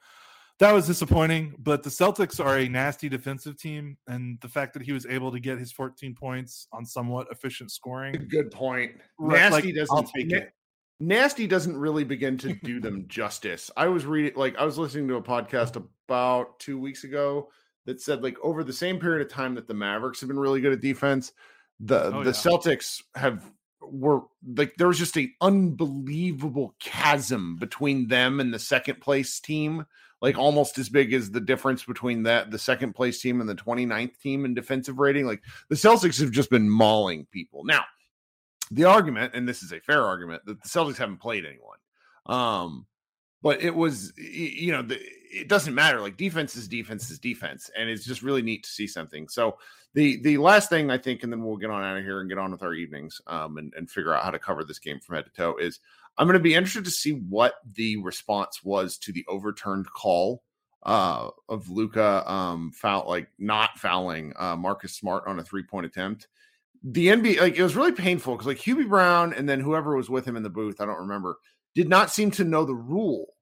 that 0.58 0.72
was 0.72 0.86
disappointing. 0.86 1.54
But 1.58 1.82
the 1.82 1.90
Celtics 1.90 2.44
are 2.44 2.58
a 2.58 2.68
nasty 2.68 3.08
defensive 3.08 3.58
team, 3.58 3.98
and 4.06 4.38
the 4.40 4.48
fact 4.48 4.72
that 4.74 4.82
he 4.82 4.92
was 4.92 5.06
able 5.06 5.30
to 5.32 5.40
get 5.40 5.58
his 5.58 5.72
14 5.72 6.14
points 6.14 6.66
on 6.72 6.84
somewhat 6.84 7.28
efficient 7.30 7.70
scoring. 7.70 8.26
Good 8.28 8.50
point. 8.50 8.92
Nasty 9.18 9.72
like, 9.72 9.74
doesn't 9.74 10.10
take 10.16 10.32
it. 10.32 10.52
Nasty 11.00 11.46
doesn't 11.46 11.76
really 11.76 12.02
begin 12.04 12.36
to 12.38 12.54
do 12.64 12.80
them 12.80 13.04
justice. 13.08 13.70
I 13.76 13.86
was 13.86 14.04
reading, 14.04 14.32
like, 14.36 14.56
I 14.56 14.64
was 14.64 14.78
listening 14.78 15.06
to 15.08 15.16
a 15.16 15.22
podcast 15.22 15.76
about 16.08 16.58
two 16.58 16.80
weeks 16.80 17.04
ago 17.04 17.50
that 17.88 18.00
said, 18.00 18.22
like, 18.22 18.36
over 18.42 18.62
the 18.62 18.72
same 18.72 19.00
period 19.00 19.26
of 19.26 19.32
time 19.32 19.54
that 19.56 19.66
the 19.66 19.74
Mavericks 19.74 20.20
have 20.20 20.28
been 20.28 20.38
really 20.38 20.60
good 20.60 20.72
at 20.72 20.80
defense, 20.80 21.32
the 21.80 22.04
oh, 22.04 22.22
the 22.22 22.30
yeah. 22.30 22.36
Celtics 22.36 23.02
have 23.14 23.42
were 23.80 24.20
like 24.56 24.74
there 24.76 24.88
was 24.88 24.98
just 24.98 25.16
a 25.16 25.30
unbelievable 25.40 26.74
chasm 26.78 27.56
between 27.56 28.06
them 28.08 28.38
and 28.38 28.52
the 28.52 28.58
second 28.58 29.00
place 29.00 29.40
team 29.40 29.86
like 30.20 30.36
almost 30.36 30.76
as 30.76 30.90
big 30.90 31.14
as 31.14 31.30
the 31.30 31.40
difference 31.40 31.84
between 31.84 32.24
that 32.24 32.50
the 32.50 32.58
second 32.58 32.92
place 32.92 33.22
team 33.22 33.40
and 33.40 33.48
the 33.48 33.54
29th 33.54 34.18
team 34.20 34.44
in 34.44 34.52
defensive 34.52 34.98
rating 34.98 35.24
like 35.24 35.42
the 35.70 35.76
celtics 35.76 36.20
have 36.20 36.32
just 36.32 36.50
been 36.50 36.68
mauling 36.68 37.26
people 37.32 37.64
now 37.64 37.82
the 38.70 38.84
argument, 38.84 39.34
and 39.34 39.48
this 39.48 39.62
is 39.62 39.72
a 39.72 39.80
fair 39.80 40.04
argument, 40.04 40.44
that 40.46 40.62
the 40.62 40.68
Celtics 40.68 40.96
haven't 40.96 41.18
played 41.18 41.44
anyone. 41.44 41.78
Um, 42.26 42.86
but 43.42 43.62
it 43.62 43.74
was, 43.74 44.12
you 44.16 44.72
know, 44.72 44.82
the, 44.82 44.98
it 45.30 45.48
doesn't 45.48 45.74
matter. 45.74 46.00
Like 46.00 46.16
defense 46.16 46.56
is 46.56 46.68
defense 46.68 47.10
is 47.10 47.18
defense, 47.18 47.70
and 47.76 47.88
it's 47.88 48.04
just 48.04 48.22
really 48.22 48.42
neat 48.42 48.64
to 48.64 48.70
see 48.70 48.86
something. 48.86 49.28
So 49.28 49.58
the 49.94 50.20
the 50.22 50.38
last 50.38 50.68
thing 50.68 50.90
I 50.90 50.98
think, 50.98 51.22
and 51.22 51.32
then 51.32 51.42
we'll 51.42 51.56
get 51.56 51.70
on 51.70 51.82
out 51.82 51.98
of 51.98 52.04
here 52.04 52.20
and 52.20 52.28
get 52.28 52.38
on 52.38 52.50
with 52.50 52.62
our 52.62 52.74
evenings, 52.74 53.20
um, 53.26 53.58
and, 53.58 53.72
and 53.76 53.90
figure 53.90 54.14
out 54.14 54.24
how 54.24 54.30
to 54.30 54.38
cover 54.38 54.64
this 54.64 54.78
game 54.78 55.00
from 55.00 55.16
head 55.16 55.26
to 55.26 55.32
toe. 55.32 55.56
Is 55.56 55.80
I'm 56.16 56.26
going 56.26 56.34
to 56.34 56.40
be 56.42 56.54
interested 56.54 56.84
to 56.84 56.90
see 56.90 57.12
what 57.12 57.54
the 57.74 57.96
response 57.98 58.64
was 58.64 58.98
to 58.98 59.12
the 59.12 59.24
overturned 59.28 59.90
call 59.90 60.42
uh 60.84 61.28
of 61.48 61.68
luka 61.68 62.22
um 62.30 62.70
foul 62.70 63.04
like 63.08 63.26
not 63.36 63.76
fouling 63.76 64.32
uh 64.36 64.54
Marcus 64.54 64.94
Smart 64.94 65.24
on 65.26 65.40
a 65.40 65.42
three 65.42 65.64
point 65.64 65.84
attempt 65.84 66.28
the 66.82 67.08
NBA, 67.08 67.40
like 67.40 67.56
it 67.56 67.62
was 67.62 67.76
really 67.76 67.92
painful 67.92 68.34
because 68.34 68.46
like 68.46 68.58
Hubie 68.58 68.88
Brown 68.88 69.32
and 69.32 69.48
then 69.48 69.60
whoever 69.60 69.96
was 69.96 70.08
with 70.08 70.24
him 70.24 70.36
in 70.36 70.42
the 70.42 70.50
booth, 70.50 70.80
I 70.80 70.86
don't 70.86 71.00
remember, 71.00 71.38
did 71.78 71.88
not 71.88 72.10
seem 72.10 72.32
to 72.32 72.42
know 72.42 72.64
the 72.64 72.74
rule. 72.74 73.34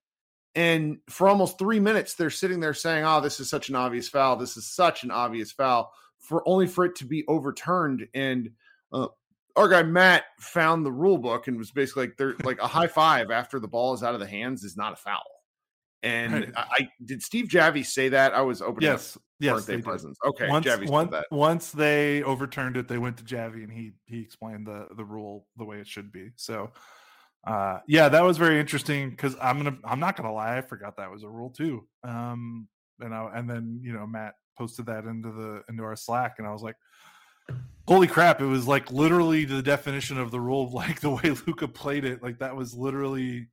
And 0.54 0.98
for 1.08 1.26
almost 1.26 1.58
three 1.58 1.80
minutes, 1.80 2.12
they're 2.12 2.28
sitting 2.28 2.60
there 2.60 2.74
saying, 2.74 3.02
"Oh, 3.02 3.22
this 3.22 3.40
is 3.40 3.48
such 3.48 3.70
an 3.70 3.74
obvious 3.74 4.10
foul. 4.10 4.36
This 4.36 4.58
is 4.58 4.66
such 4.66 5.04
an 5.04 5.10
obvious 5.10 5.52
foul." 5.52 5.90
For 6.18 6.46
only 6.46 6.66
for 6.66 6.84
it 6.84 6.96
to 6.96 7.06
be 7.06 7.24
overturned, 7.28 8.06
and 8.12 8.50
uh, 8.92 9.08
our 9.56 9.68
guy 9.68 9.84
Matt 9.84 10.24
found 10.38 10.84
the 10.84 10.92
rule 10.92 11.16
book 11.16 11.48
and 11.48 11.56
was 11.56 11.70
basically 11.70 12.08
like, 12.08 12.18
"They're 12.18 12.34
like 12.44 12.60
a 12.60 12.66
high 12.66 12.88
five 12.88 13.30
after 13.30 13.58
the 13.58 13.68
ball 13.68 13.94
is 13.94 14.02
out 14.02 14.12
of 14.12 14.20
the 14.20 14.26
hands 14.26 14.64
is 14.64 14.76
not 14.76 14.92
a 14.92 14.96
foul." 14.96 15.24
And 16.02 16.34
right. 16.34 16.52
I, 16.54 16.66
I, 16.70 16.88
did 17.06 17.22
Steve 17.22 17.46
Javie 17.46 17.86
say 17.86 18.10
that? 18.10 18.34
I 18.34 18.42
was 18.42 18.60
opening 18.60 18.90
yes, 18.90 19.16
yes, 19.40 19.54
birthday 19.54 19.80
presents. 19.80 20.18
Okay, 20.26 20.48
once, 20.50 20.68
once, 20.90 21.14
once, 21.30 21.70
they 21.70 22.22
overturned 22.22 22.76
it, 22.76 22.86
they 22.86 22.98
went 22.98 23.16
to 23.16 23.24
Javie 23.24 23.64
and 23.64 23.72
he 23.72 23.92
he 24.04 24.20
explained 24.20 24.66
the 24.66 24.88
the 24.94 25.06
rule 25.06 25.46
the 25.56 25.64
way 25.64 25.78
it 25.78 25.86
should 25.86 26.12
be. 26.12 26.32
So, 26.36 26.70
uh, 27.46 27.78
yeah, 27.86 28.08
that 28.08 28.24
was 28.24 28.38
very 28.38 28.58
interesting 28.58 29.10
because 29.10 29.36
I'm 29.40 29.58
gonna 29.58 29.78
I'm 29.84 30.00
not 30.00 30.16
gonna 30.16 30.32
lie, 30.32 30.58
I 30.58 30.62
forgot 30.62 30.96
that 30.96 31.10
was 31.10 31.22
a 31.22 31.28
rule 31.28 31.50
too. 31.50 31.86
Um, 32.02 32.68
and 33.00 33.14
I, 33.14 33.30
and 33.34 33.48
then 33.48 33.80
you 33.82 33.92
know 33.92 34.06
Matt 34.06 34.34
posted 34.58 34.86
that 34.86 35.04
into 35.04 35.30
the 35.30 35.62
into 35.68 35.84
our 35.84 35.96
Slack, 35.96 36.36
and 36.38 36.46
I 36.46 36.52
was 36.52 36.62
like, 36.62 36.76
holy 37.86 38.08
crap! 38.08 38.40
It 38.40 38.46
was 38.46 38.66
like 38.66 38.90
literally 38.90 39.44
the 39.44 39.62
definition 39.62 40.18
of 40.18 40.32
the 40.32 40.40
rule, 40.40 40.70
like 40.74 41.00
the 41.00 41.10
way 41.10 41.36
Luka 41.46 41.68
played 41.68 42.04
it. 42.04 42.22
Like 42.22 42.40
that 42.40 42.56
was 42.56 42.74
literally 42.74 43.48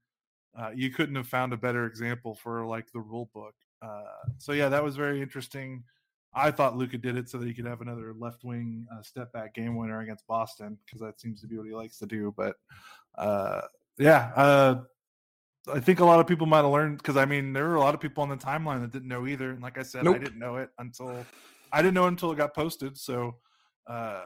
uh, 0.57 0.71
you 0.73 0.89
couldn't 0.89 1.15
have 1.15 1.27
found 1.27 1.53
a 1.53 1.57
better 1.57 1.85
example 1.85 2.35
for 2.35 2.65
like 2.65 2.91
the 2.91 2.99
rule 2.99 3.29
book. 3.33 3.55
Uh, 3.81 4.03
so 4.37 4.53
yeah, 4.53 4.69
that 4.69 4.83
was 4.83 4.95
very 4.95 5.21
interesting. 5.21 5.83
I 6.33 6.49
thought 6.49 6.77
Luka 6.77 6.97
did 6.97 7.15
it 7.15 7.29
so 7.29 7.37
that 7.37 7.47
he 7.47 7.53
could 7.53 7.65
have 7.65 7.81
another 7.81 8.13
left 8.17 8.43
wing 8.43 8.87
uh, 8.91 9.03
step 9.03 9.31
back 9.33 9.53
game 9.53 9.75
winner 9.75 10.01
against 10.01 10.25
Boston 10.25 10.79
because 10.83 10.99
that 11.01 11.19
seems 11.19 11.41
to 11.41 11.47
be 11.47 11.57
what 11.57 11.67
he 11.67 11.73
likes 11.73 11.97
to 11.99 12.07
do. 12.07 12.33
But 12.35 12.55
uh, 13.17 13.61
yeah, 13.97 14.31
uh, 14.35 14.81
I 15.71 15.79
think 15.79 15.99
a 15.99 16.05
lot 16.05 16.19
of 16.19 16.27
people 16.27 16.47
might 16.47 16.63
have 16.63 16.71
learned 16.71 16.97
because 16.97 17.17
I 17.17 17.25
mean 17.25 17.53
there 17.53 17.67
were 17.67 17.75
a 17.75 17.79
lot 17.79 17.93
of 17.93 18.01
people 18.01 18.23
on 18.23 18.29
the 18.29 18.37
timeline 18.37 18.81
that 18.81 18.91
didn't 18.91 19.07
know 19.07 19.27
either. 19.27 19.51
And 19.51 19.61
like 19.61 19.77
I 19.77 19.83
said, 19.83 20.03
nope. 20.03 20.15
I 20.15 20.19
didn't 20.19 20.39
know 20.39 20.57
it 20.57 20.69
until 20.77 21.25
I 21.71 21.81
didn't 21.81 21.93
know 21.93 22.07
until 22.07 22.31
it 22.31 22.37
got 22.37 22.53
posted. 22.53 22.97
So 22.97 23.35
uh, 23.87 24.25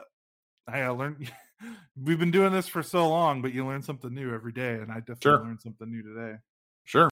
I 0.66 0.86
learned. 0.88 1.30
we've 2.02 2.18
been 2.18 2.30
doing 2.30 2.52
this 2.52 2.68
for 2.68 2.82
so 2.82 3.08
long, 3.08 3.42
but 3.42 3.52
you 3.52 3.66
learn 3.66 3.82
something 3.82 4.12
new 4.12 4.32
every 4.34 4.52
day, 4.52 4.74
and 4.74 4.90
I 4.90 5.00
definitely 5.00 5.22
sure. 5.22 5.38
learned 5.40 5.60
something 5.60 5.90
new 5.90 6.02
today. 6.02 6.38
Sure. 6.84 7.10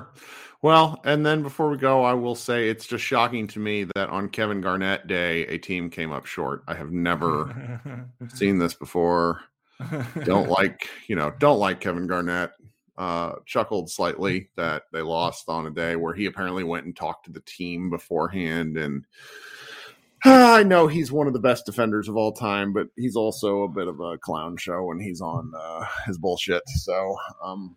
Well, 0.62 1.00
and 1.04 1.24
then 1.26 1.42
before 1.42 1.68
we 1.68 1.76
go, 1.76 2.02
I 2.02 2.14
will 2.14 2.34
say 2.34 2.70
it's 2.70 2.86
just 2.86 3.04
shocking 3.04 3.46
to 3.48 3.58
me 3.58 3.84
that 3.94 4.08
on 4.08 4.30
Kevin 4.30 4.62
Garnett 4.62 5.06
Day, 5.06 5.46
a 5.48 5.58
team 5.58 5.90
came 5.90 6.12
up 6.12 6.24
short. 6.24 6.62
I 6.66 6.74
have 6.74 6.92
never 6.92 7.78
seen 8.28 8.58
this 8.58 8.72
before. 8.72 9.42
Don't 10.24 10.48
like, 10.58 10.88
you 11.08 11.16
know, 11.16 11.32
don't 11.38 11.58
like 11.58 11.80
Kevin 11.80 12.06
Garnett. 12.06 12.52
Uh, 12.98 13.34
chuckled 13.44 13.90
slightly 13.90 14.48
that 14.56 14.84
they 14.90 15.02
lost 15.02 15.50
on 15.50 15.66
a 15.66 15.70
day 15.70 15.96
where 15.96 16.14
he 16.14 16.24
apparently 16.24 16.64
went 16.64 16.86
and 16.86 16.96
talked 16.96 17.26
to 17.26 17.30
the 17.30 17.42
team 17.42 17.90
beforehand 17.90 18.78
and 18.78 19.04
I 20.24 20.62
know 20.62 20.86
he's 20.86 21.12
one 21.12 21.26
of 21.26 21.34
the 21.34 21.38
best 21.38 21.66
defenders 21.66 22.08
of 22.08 22.16
all 22.16 22.32
time, 22.32 22.72
but 22.72 22.88
he's 22.96 23.14
also 23.14 23.64
a 23.64 23.68
bit 23.68 23.86
of 23.86 24.00
a 24.00 24.16
clown 24.16 24.56
show 24.56 24.84
when 24.84 24.98
he's 24.98 25.20
on 25.20 25.52
uh, 25.54 25.84
his 26.06 26.16
bullshit. 26.16 26.62
So, 26.68 27.16
um, 27.44 27.76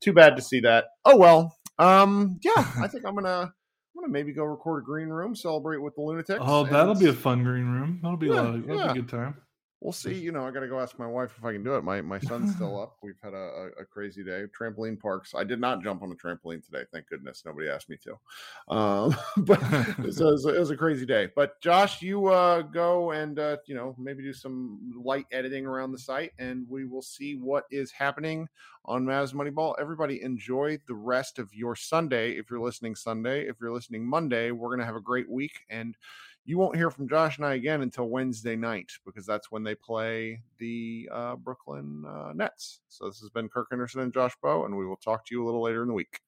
too 0.00 0.12
bad 0.12 0.36
to 0.36 0.42
see 0.42 0.60
that. 0.60 0.86
Oh 1.04 1.16
well. 1.16 1.56
Um, 1.80 2.38
yeah, 2.42 2.72
I 2.78 2.86
think 2.86 3.04
I'm 3.04 3.14
gonna 3.14 3.40
I'm 3.40 3.52
gonna 4.00 4.12
maybe 4.12 4.32
go 4.32 4.44
record 4.44 4.82
a 4.82 4.84
green 4.84 5.08
room, 5.08 5.34
celebrate 5.34 5.78
with 5.78 5.96
the 5.96 6.02
lunatics. 6.02 6.40
Oh, 6.40 6.64
that'll 6.64 6.94
be 6.94 7.08
a 7.08 7.12
fun 7.12 7.42
green 7.42 7.66
room. 7.66 7.98
That'll 8.02 8.16
be 8.16 8.28
yeah, 8.28 8.32
a 8.32 8.42
lot 8.42 8.54
of, 8.54 8.66
that'll 8.66 8.80
yeah. 8.80 8.92
be 8.92 8.98
a 9.00 9.02
good 9.02 9.08
time 9.08 9.36
we'll 9.80 9.92
see. 9.92 10.14
You 10.14 10.32
know, 10.32 10.46
I 10.46 10.50
got 10.50 10.60
to 10.60 10.68
go 10.68 10.78
ask 10.78 10.98
my 10.98 11.06
wife 11.06 11.32
if 11.38 11.44
I 11.44 11.52
can 11.52 11.64
do 11.64 11.74
it. 11.74 11.84
My 11.84 12.00
my 12.00 12.18
son's 12.18 12.54
still 12.54 12.80
up. 12.82 12.96
We've 13.02 13.18
had 13.22 13.34
a, 13.34 13.70
a, 13.80 13.84
crazy 13.84 14.22
day. 14.22 14.44
Trampoline 14.58 15.00
parks. 15.00 15.34
I 15.34 15.44
did 15.44 15.60
not 15.60 15.82
jump 15.82 16.02
on 16.02 16.10
the 16.10 16.14
trampoline 16.14 16.64
today. 16.64 16.84
Thank 16.92 17.08
goodness 17.08 17.42
nobody 17.44 17.68
asked 17.68 17.88
me 17.88 17.96
to. 18.04 18.74
Um, 18.74 19.16
but 19.38 19.60
it 19.62 19.98
was, 19.98 20.20
it 20.20 20.58
was, 20.58 20.70
a 20.70 20.76
crazy 20.76 21.06
day. 21.06 21.28
But 21.34 21.60
Josh, 21.60 22.02
you 22.02 22.26
uh, 22.26 22.62
go 22.62 23.12
and 23.12 23.38
uh, 23.38 23.56
you 23.66 23.74
know 23.74 23.94
maybe 23.98 24.22
do 24.22 24.32
some 24.32 25.00
light 25.02 25.26
editing 25.32 25.66
around 25.66 25.92
the 25.92 25.98
site, 25.98 26.32
and 26.38 26.66
we 26.68 26.84
will 26.84 27.02
see 27.02 27.34
what 27.34 27.64
is 27.70 27.90
happening 27.90 28.48
on 28.84 29.04
Mavs 29.04 29.34
Moneyball. 29.34 29.74
Everybody 29.78 30.22
enjoy 30.22 30.78
the 30.86 30.94
rest 30.94 31.38
of 31.38 31.52
your 31.54 31.76
Sunday. 31.76 32.32
If 32.32 32.50
you're 32.50 32.60
listening 32.60 32.94
Sunday, 32.94 33.48
if 33.48 33.56
you're 33.60 33.72
listening 33.72 34.06
Monday, 34.06 34.50
we're 34.50 34.70
gonna 34.70 34.86
have 34.86 34.96
a 34.96 35.00
great 35.00 35.28
week 35.28 35.60
and 35.70 35.96
you 36.44 36.58
won't 36.58 36.76
hear 36.76 36.90
from 36.90 37.08
Josh 37.08 37.36
and 37.36 37.46
I 37.46 37.54
again 37.54 37.82
until 37.82 38.08
Wednesday 38.08 38.56
night 38.56 38.90
because 39.04 39.26
that's 39.26 39.50
when 39.50 39.62
they 39.62 39.74
play 39.74 40.42
the 40.58 41.08
uh, 41.12 41.36
Brooklyn 41.36 42.04
uh, 42.06 42.32
Nets. 42.34 42.80
So 42.88 43.06
this 43.06 43.20
has 43.20 43.30
been 43.30 43.48
Kirk 43.48 43.68
Henderson 43.70 44.00
and 44.00 44.12
Josh 44.12 44.32
Bowe, 44.42 44.64
and 44.64 44.76
we 44.76 44.86
will 44.86 44.96
talk 44.96 45.26
to 45.26 45.34
you 45.34 45.44
a 45.44 45.46
little 45.46 45.62
later 45.62 45.82
in 45.82 45.88
the 45.88 45.94
week. 45.94 46.20